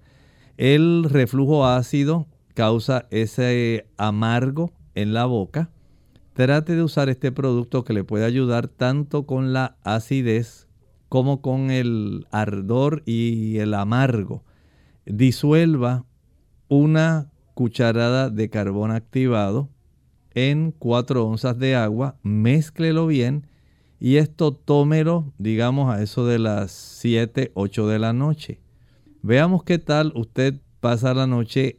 [0.56, 5.70] El reflujo ácido causa ese amargo en la boca
[6.42, 10.66] trate de usar este producto que le puede ayudar tanto con la acidez
[11.08, 14.42] como con el ardor y el amargo.
[15.06, 16.04] Disuelva
[16.66, 19.68] una cucharada de carbón activado
[20.34, 23.46] en 4 onzas de agua, mézclelo bien
[24.00, 28.58] y esto tómelo, digamos, a eso de las 7, 8 de la noche.
[29.22, 31.78] Veamos qué tal usted pasa la noche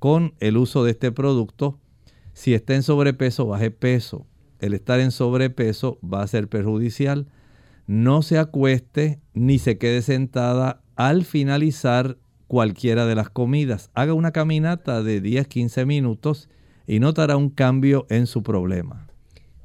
[0.00, 1.78] con el uso de este producto
[2.32, 4.26] si está en sobrepeso, baje peso.
[4.58, 7.26] El estar en sobrepeso va a ser perjudicial.
[7.86, 12.16] No se acueste ni se quede sentada al finalizar
[12.46, 13.90] cualquiera de las comidas.
[13.94, 16.48] Haga una caminata de 10-15 minutos
[16.86, 19.08] y notará un cambio en su problema.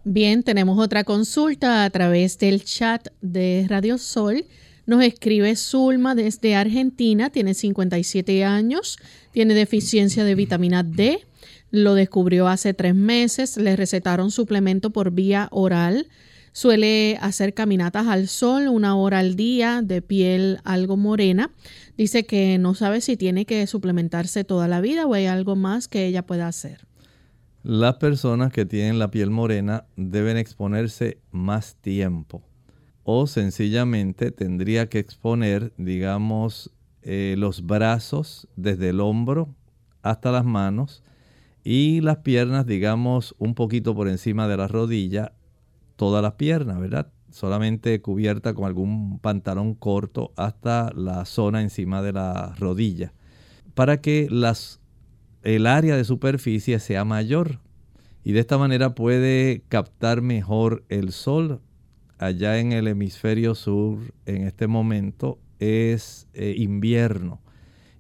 [0.04, 4.46] Bien, tenemos otra consulta a través del chat de Radio Sol.
[4.86, 8.98] Nos escribe Zulma desde Argentina, tiene 57 años,
[9.34, 11.27] tiene deficiencia de vitamina D,
[11.72, 16.08] lo descubrió hace tres meses, le recetaron suplemento por vía oral,
[16.52, 21.52] suele hacer caminatas al sol una hora al día, de piel algo morena.
[21.98, 25.88] Dice que no sabe si tiene que suplementarse toda la vida o hay algo más
[25.88, 26.88] que ella pueda hacer.
[27.64, 32.42] Las personas que tienen la piel morena deben exponerse más tiempo
[33.04, 36.72] o sencillamente tendría que exponer, digamos,
[37.04, 39.56] eh, los brazos desde el hombro
[40.02, 41.04] hasta las manos
[41.70, 45.34] y las piernas, digamos, un poquito por encima de la rodilla,
[45.98, 47.12] toda la pierna, ¿verdad?
[47.30, 53.12] Solamente cubierta con algún pantalón corto hasta la zona encima de la rodilla,
[53.74, 54.80] para que las
[55.44, 57.60] el área de superficie sea mayor
[58.24, 61.60] y de esta manera puede captar mejor el sol.
[62.18, 67.42] Allá en el hemisferio sur en este momento es eh, invierno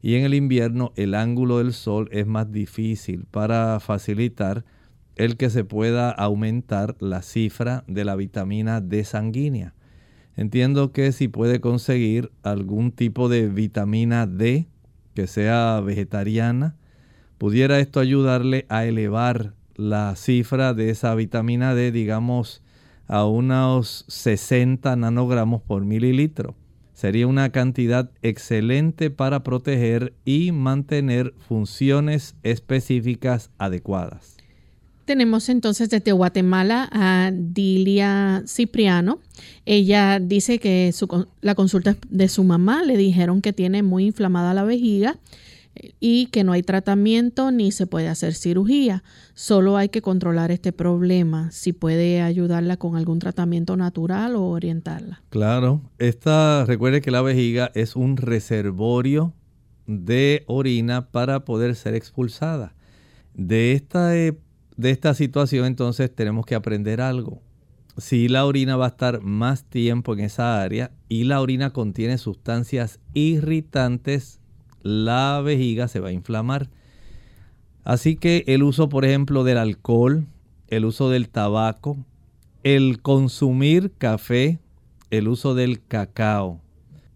[0.02, 4.66] y en el invierno el ángulo del sol es más difícil para facilitar
[5.16, 9.74] el que se pueda aumentar la cifra de la vitamina D sanguínea.
[10.36, 14.68] Entiendo que si puede conseguir algún tipo de vitamina D
[15.16, 16.76] que sea vegetariana,
[17.40, 22.62] pudiera esto ayudarle a elevar la cifra de esa vitamina D, digamos,
[23.08, 26.56] a unos 60 nanogramos por mililitro.
[26.98, 34.38] Sería una cantidad excelente para proteger y mantener funciones específicas adecuadas.
[35.06, 39.20] Tenemos entonces desde Guatemala a Dilia Cipriano.
[39.68, 40.92] Ella dice que
[41.42, 45.20] la consulta de su mamá le dijeron que tiene muy inflamada la vejiga
[46.00, 49.04] y que no hay tratamiento ni se puede hacer cirugía.
[49.34, 55.22] Solo hay que controlar este problema, si puede ayudarla con algún tratamiento natural o orientarla.
[55.30, 59.34] Claro, esta, recuerde que la vejiga es un reservorio
[59.86, 62.76] de orina para poder ser expulsada.
[63.34, 64.38] De esta, eh,
[64.76, 67.42] de esta situación entonces tenemos que aprender algo.
[67.98, 72.20] Si la orina va a estar más tiempo en esa área y la orina contiene
[72.20, 74.40] sustancias irritantes
[74.88, 76.70] la vejiga se va a inflamar.
[77.84, 80.26] Así que el uso, por ejemplo, del alcohol,
[80.68, 81.98] el uso del tabaco,
[82.64, 84.60] el consumir café,
[85.10, 86.62] el uso del cacao,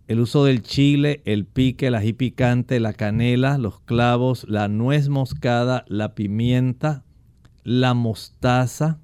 [0.08, 5.08] el uso del chile, el pique, el ají picante, la canela, los clavos, la nuez
[5.08, 7.04] moscada, la pimienta,
[7.64, 9.00] la mostaza,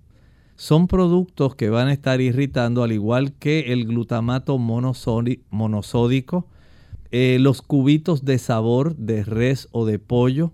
[0.56, 6.48] son productos que van a estar irritando al igual que el glutamato monosódico,
[7.12, 10.54] eh, los cubitos de sabor de res o de pollo,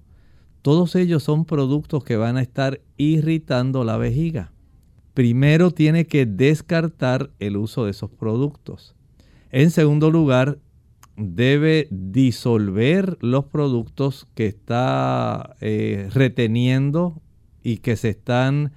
[0.62, 4.52] todos ellos son productos que van a estar irritando la vejiga.
[5.14, 8.96] Primero tiene que descartar el uso de esos productos.
[9.52, 10.60] En segundo lugar,
[11.18, 17.22] debe disolver los productos que está eh, reteniendo
[17.62, 18.72] y que se están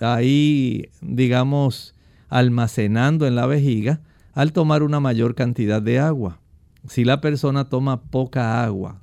[0.00, 1.94] ahí, digamos,
[2.28, 4.00] almacenando en la vejiga
[4.32, 6.40] al tomar una mayor cantidad de agua
[6.88, 9.02] si la persona toma poca agua,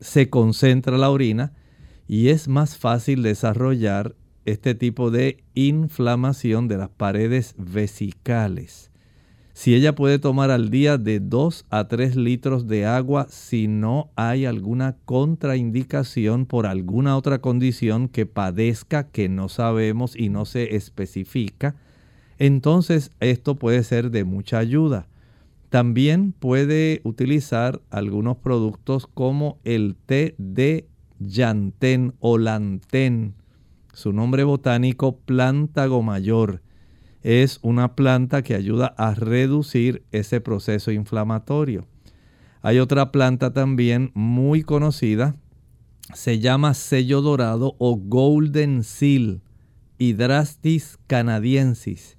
[0.00, 1.52] se concentra la orina
[2.06, 4.14] y es más fácil desarrollar
[4.44, 8.90] este tipo de inflamación de las paredes vesicales.
[9.54, 14.10] Si ella puede tomar al día de 2 a 3 litros de agua si no
[14.14, 20.76] hay alguna contraindicación por alguna otra condición que padezca que no sabemos y no se
[20.76, 21.74] especifica,
[22.38, 25.08] entonces esto puede ser de mucha ayuda.
[25.76, 33.34] También puede utilizar algunos productos como el té de llantén o lantén.
[33.92, 36.62] Su nombre botánico, plántago mayor.
[37.22, 41.86] Es una planta que ayuda a reducir ese proceso inflamatorio.
[42.62, 45.36] Hay otra planta también muy conocida,
[46.14, 49.42] se llama sello dorado o golden seal,
[49.98, 52.16] Hydrastis canadiensis.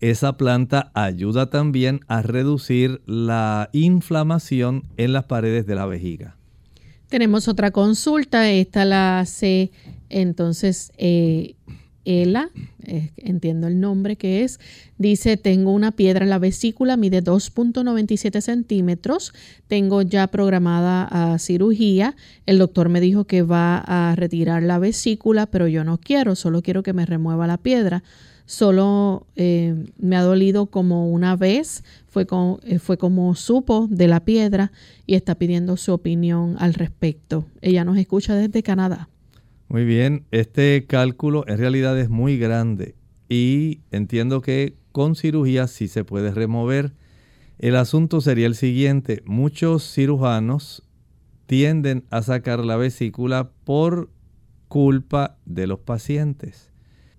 [0.00, 6.36] Esa planta ayuda también a reducir la inflamación en las paredes de la vejiga.
[7.08, 9.70] Tenemos otra consulta, esta la hace
[10.08, 11.54] entonces eh,
[12.04, 12.50] Ela,
[13.16, 14.60] entiendo el nombre que es,
[14.98, 19.32] dice, tengo una piedra en la vesícula, mide 2.97 centímetros,
[19.66, 25.46] tengo ya programada a cirugía, el doctor me dijo que va a retirar la vesícula,
[25.46, 28.04] pero yo no quiero, solo quiero que me remueva la piedra
[28.46, 32.26] solo eh, me ha dolido como una vez, fue,
[32.62, 34.72] eh, fue como supo de la piedra
[35.04, 37.46] y está pidiendo su opinión al respecto.
[37.60, 39.10] Ella nos escucha desde Canadá.
[39.68, 42.94] Muy bien, este cálculo en realidad es muy grande
[43.28, 46.92] y entiendo que con cirugía sí se puede remover.
[47.58, 50.84] El asunto sería el siguiente, muchos cirujanos
[51.46, 54.10] tienden a sacar la vesícula por
[54.68, 56.70] culpa de los pacientes.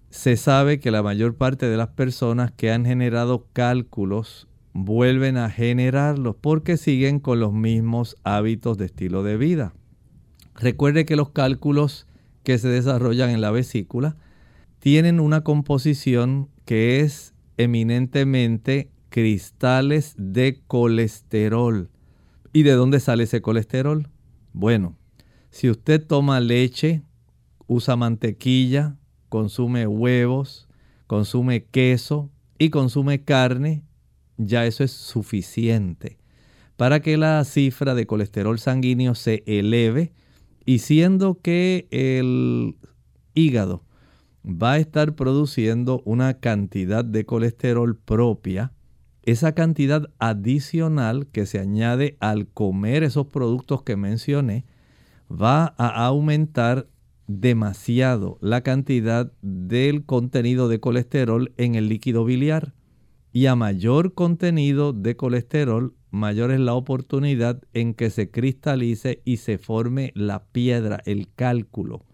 [0.10, 5.50] Se sabe que la mayor parte de las personas que han generado cálculos vuelven a
[5.50, 9.74] generarlos porque siguen con los mismos hábitos de estilo de vida.
[10.56, 12.08] Recuerde que los cálculos
[12.44, 14.16] que se desarrollan en la vesícula
[14.80, 21.90] tienen una composición que es eminentemente cristales de colesterol.
[22.54, 24.10] ¿Y de dónde sale ese colesterol?
[24.54, 24.96] Bueno,
[25.50, 27.02] si usted toma leche,
[27.68, 28.96] usa mantequilla,
[29.30, 30.68] consume huevos,
[31.08, 33.84] consume queso y consume carne,
[34.38, 36.18] ya eso es suficiente
[36.78, 40.14] para que la cifra de colesterol sanguíneo se eleve
[40.64, 42.76] y siendo que el
[43.34, 43.84] hígado
[44.46, 48.72] va a estar produciendo una cantidad de colesterol propia,
[49.24, 54.64] esa cantidad adicional que se añade al comer esos productos que mencioné
[55.30, 56.88] va a aumentar
[57.28, 62.74] demasiado la cantidad del contenido de colesterol en el líquido biliar.
[63.34, 69.38] Y a mayor contenido de colesterol, mayor es la oportunidad en que se cristalice y
[69.38, 72.06] se forme la piedra, el cálculo.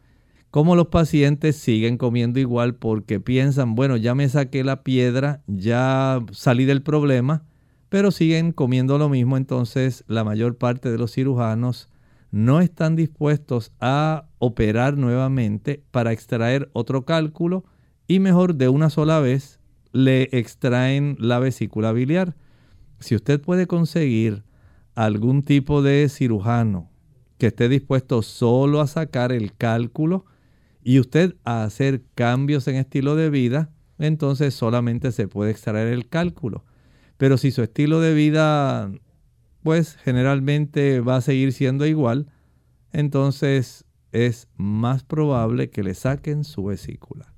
[0.49, 6.19] Como los pacientes siguen comiendo igual porque piensan, bueno, ya me saqué la piedra, ya
[6.31, 7.43] salí del problema,
[7.89, 11.89] pero siguen comiendo lo mismo, entonces la mayor parte de los cirujanos
[12.33, 17.63] no están dispuestos a operar nuevamente para extraer otro cálculo
[18.07, 19.59] y mejor de una sola vez
[19.91, 22.35] le extraen la vesícula biliar
[22.99, 24.43] si usted puede conseguir
[24.95, 26.89] algún tipo de cirujano
[27.37, 30.25] que esté dispuesto solo a sacar el cálculo
[30.83, 33.69] y usted a hacer cambios en estilo de vida,
[33.99, 36.65] entonces solamente se puede extraer el cálculo.
[37.17, 38.91] Pero si su estilo de vida,
[39.63, 42.27] pues generalmente va a seguir siendo igual,
[42.91, 47.33] entonces es más probable que le saquen su vesícula.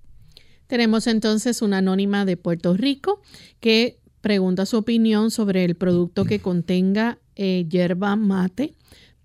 [0.67, 3.21] Tenemos entonces una anónima de Puerto Rico
[3.59, 8.73] que pregunta su opinión sobre el producto que contenga eh, yerba mate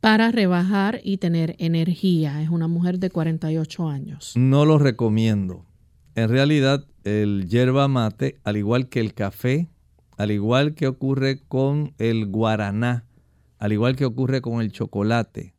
[0.00, 2.42] para rebajar y tener energía.
[2.42, 4.32] Es una mujer de 48 años.
[4.36, 5.64] No lo recomiendo.
[6.14, 9.68] En realidad, el yerba mate, al igual que el café,
[10.20, 13.06] al igual que ocurre con el guaraná,
[13.58, 15.54] al igual que ocurre con el chocolate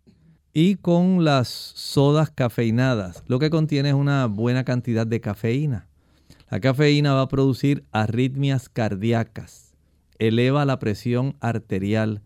[0.54, 5.88] y con las sodas cafeinadas, lo que contiene es una buena cantidad de cafeína.
[6.52, 9.74] La cafeína va a producir arritmias cardíacas,
[10.20, 12.22] eleva la presión arterial,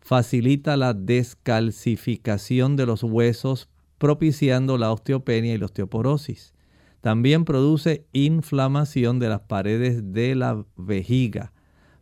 [0.00, 3.68] facilita la descalcificación de los huesos,
[3.98, 6.54] propiciando la osteopenia y la osteoporosis.
[7.00, 11.52] También produce inflamación de las paredes de la vejiga.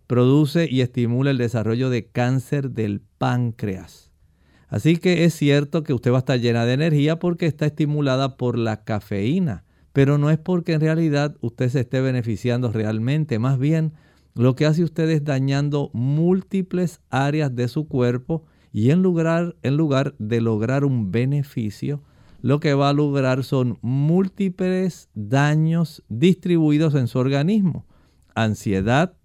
[0.09, 4.11] Produce y estimula el desarrollo de cáncer del páncreas.
[4.67, 8.37] Así que es cierto que usted va a estar llena de energía porque está estimulada
[8.37, 9.65] por la cafeína
[9.99, 13.95] pero no es porque en realidad usted se esté beneficiando realmente, más bien
[14.37, 19.77] lo que hace usted es dañando múltiples áreas de su cuerpo y en lugar, en
[19.77, 22.01] lugar de lograr un beneficio,
[22.43, 27.85] lo que va a lograr son múltiples daños distribuidos en su organismo.
[28.37, 29.17] Ansiedad,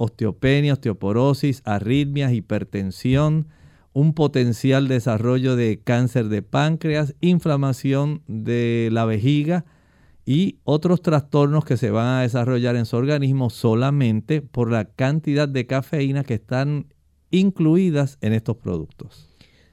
[0.00, 3.48] osteopenia, osteoporosis, arritmias, hipertensión,
[3.92, 9.66] un potencial desarrollo de cáncer de páncreas, inflamación de la vejiga,
[10.24, 15.46] y otros trastornos que se van a desarrollar en su organismo solamente por la cantidad
[15.46, 16.86] de cafeína que están
[17.30, 19.28] incluidas en estos productos.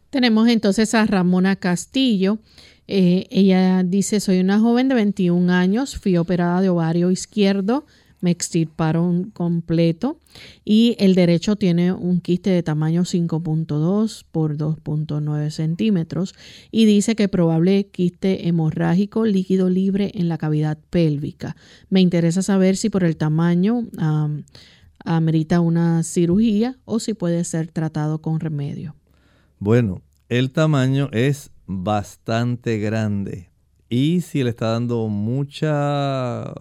[0.09, 2.39] Tenemos entonces a Ramona Castillo.
[2.87, 7.85] Eh, ella dice, soy una joven de 21 años, fui operada de ovario izquierdo
[8.19, 10.19] me extirparon completo
[10.65, 16.35] y el derecho tiene un quiste de tamaño 5.2 por 2.9 centímetros
[16.71, 21.55] y dice que probable quiste hemorrágico líquido libre en la cavidad pélvica.
[21.89, 23.87] Me interesa saber si por el tamaño
[25.03, 28.95] amerita una cirugía o si puede ser tratado con remedio.
[29.59, 33.49] Bueno, el tamaño es bastante grande
[33.89, 36.53] y si le está dando mucha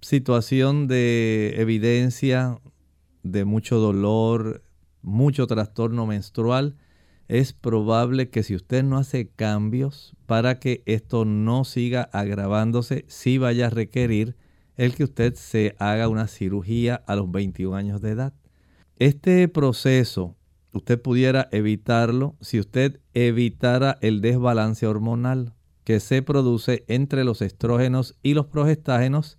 [0.00, 2.58] situación de evidencia
[3.22, 4.62] de mucho dolor,
[5.02, 6.76] mucho trastorno menstrual,
[7.28, 13.38] es probable que si usted no hace cambios para que esto no siga agravándose, sí
[13.38, 14.36] vaya a requerir
[14.76, 18.34] el que usted se haga una cirugía a los 21 años de edad.
[18.98, 20.36] Este proceso
[20.72, 25.54] usted pudiera evitarlo si usted evitara el desbalance hormonal.
[25.84, 29.36] que se produce entre los estrógenos y los progestágenos,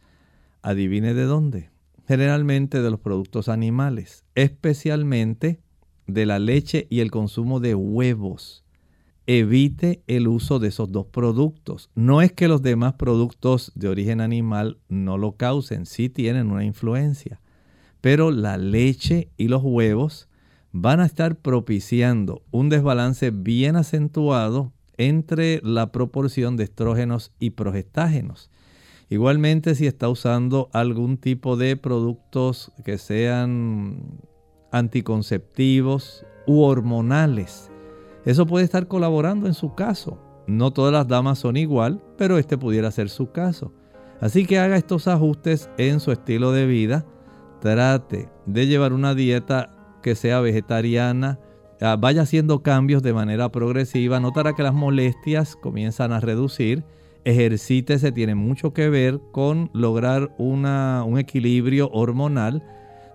[0.63, 1.69] adivine de dónde.
[2.07, 5.59] Generalmente de los productos animales, especialmente
[6.07, 8.63] de la leche y el consumo de huevos.
[9.25, 11.89] Evite el uso de esos dos productos.
[11.95, 16.65] No es que los demás productos de origen animal no lo causen, sí tienen una
[16.65, 17.39] influencia,
[18.01, 20.27] pero la leche y los huevos
[20.73, 28.49] van a estar propiciando un desbalance bien acentuado entre la proporción de estrógenos y progestágenos.
[29.13, 34.19] Igualmente si está usando algún tipo de productos que sean
[34.71, 37.69] anticonceptivos u hormonales,
[38.25, 40.17] eso puede estar colaborando en su caso.
[40.47, 43.71] No todas las damas son igual, pero este pudiera ser su caso.
[44.19, 47.05] Así que haga estos ajustes en su estilo de vida.
[47.61, 51.39] Trate de llevar una dieta que sea vegetariana,
[51.81, 56.83] ah, vaya haciendo cambios de manera progresiva, notará que las molestias comienzan a reducir.
[57.25, 62.63] Ejercítese, tiene mucho que ver con lograr una, un equilibrio hormonal.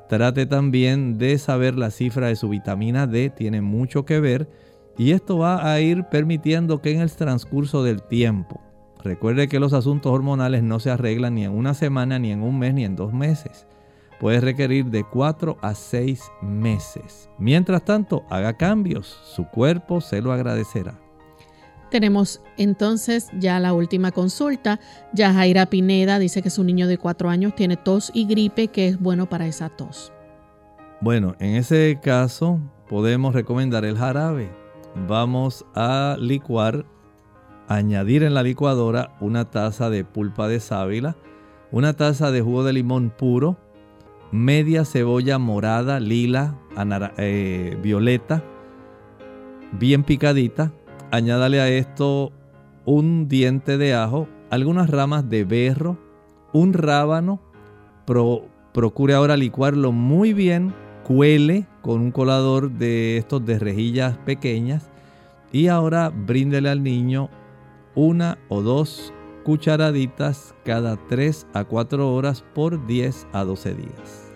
[0.09, 4.49] Trate también de saber la cifra de su vitamina D, tiene mucho que ver.
[4.97, 8.61] Y esto va a ir permitiendo que en el transcurso del tiempo,
[9.05, 12.59] recuerde que los asuntos hormonales no se arreglan ni en una semana, ni en un
[12.59, 13.67] mes, ni en dos meses
[14.19, 17.31] puede requerir de 4 a 6 meses.
[17.39, 20.99] Mientras tanto, haga cambios, su cuerpo se lo agradecerá.
[21.91, 24.79] Tenemos entonces ya la última consulta.
[25.15, 29.01] Yajaira Pineda dice que su niño de 4 años tiene tos y gripe, que es
[29.01, 30.13] bueno para esa tos.
[31.01, 34.51] Bueno, en ese caso podemos recomendar el jarabe.
[35.07, 36.85] Vamos a licuar,
[37.69, 41.17] añadir en la licuadora una taza de pulpa de sábila,
[41.71, 43.57] una taza de jugo de limón puro,
[44.33, 46.59] media cebolla morada, lila,
[47.17, 48.43] eh, violeta,
[49.73, 50.73] bien picadita.
[51.11, 52.33] Añádale a esto
[52.85, 55.99] un diente de ajo, algunas ramas de berro,
[56.53, 57.41] un rábano.
[58.75, 64.91] procure ahora licuarlo muy bien, cuele con un colador de estos de rejillas pequeñas
[65.51, 67.31] y ahora bríndele al niño
[67.95, 69.13] una o dos
[69.45, 74.29] cucharaditas cada 3 a 4 horas por 10 a 12 días.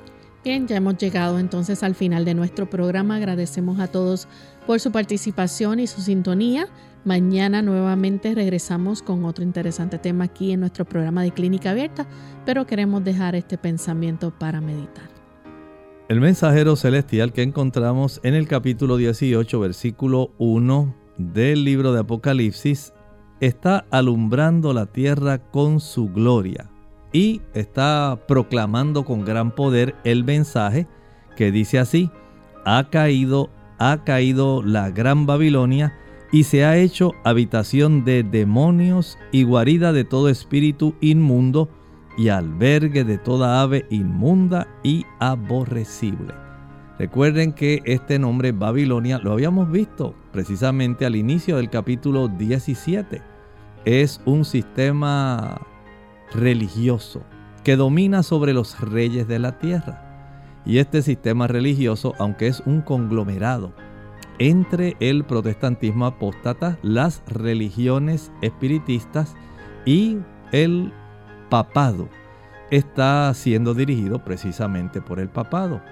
[0.45, 3.17] Bien, ya hemos llegado entonces al final de nuestro programa.
[3.17, 4.27] Agradecemos a todos
[4.67, 6.69] por su participación y su sintonía.
[7.05, 12.07] Mañana nuevamente regresamos con otro interesante tema aquí en nuestro programa de Clínica Abierta,
[12.47, 15.11] pero queremos dejar este pensamiento para meditar.
[16.09, 22.93] El mensajero celestial que encontramos en el capítulo 18, versículo 1 del libro de Apocalipsis
[23.41, 26.71] está alumbrando la tierra con su gloria
[27.13, 30.87] y está proclamando con gran poder el mensaje
[31.37, 32.11] que dice así,
[32.65, 33.51] ha caído,
[33.91, 35.95] ha caído la gran Babilonia
[36.31, 41.69] y se ha hecho habitación de demonios y guarida de todo espíritu inmundo
[42.17, 46.35] y albergue de toda ave inmunda y aborrecible.
[46.99, 53.33] Recuerden que este nombre Babilonia lo habíamos visto precisamente al inicio del capítulo 17
[53.85, 55.61] es un sistema
[56.33, 57.23] religioso
[57.65, 60.02] que domina sobre los reyes de la tierra.
[60.65, 63.73] Y este sistema religioso, aunque es un conglomerado
[64.39, 69.35] entre el protestantismo apóstata, las religiones espiritistas
[69.85, 70.19] y
[70.53, 70.93] el
[71.51, 72.09] papado,
[72.71, 75.83] está siendo dirigido precisamente por el papado.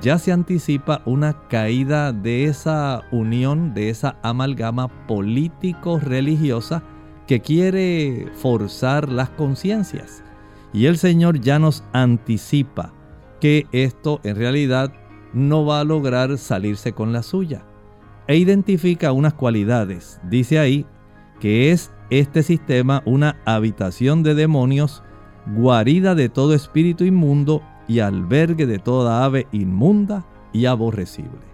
[0.00, 6.82] Ya se anticipa una caída de esa unión, de esa amalgama político-religiosa
[7.26, 10.24] que quiere forzar las conciencias.
[10.72, 12.92] Y el Señor ya nos anticipa
[13.40, 14.92] que esto en realidad
[15.32, 17.64] no va a lograr salirse con la suya.
[18.26, 20.20] E identifica unas cualidades.
[20.28, 20.86] Dice ahí
[21.40, 25.02] que es este sistema una habitación de demonios,
[25.56, 31.53] guarida de todo espíritu inmundo y albergue de toda ave inmunda y aborrecible.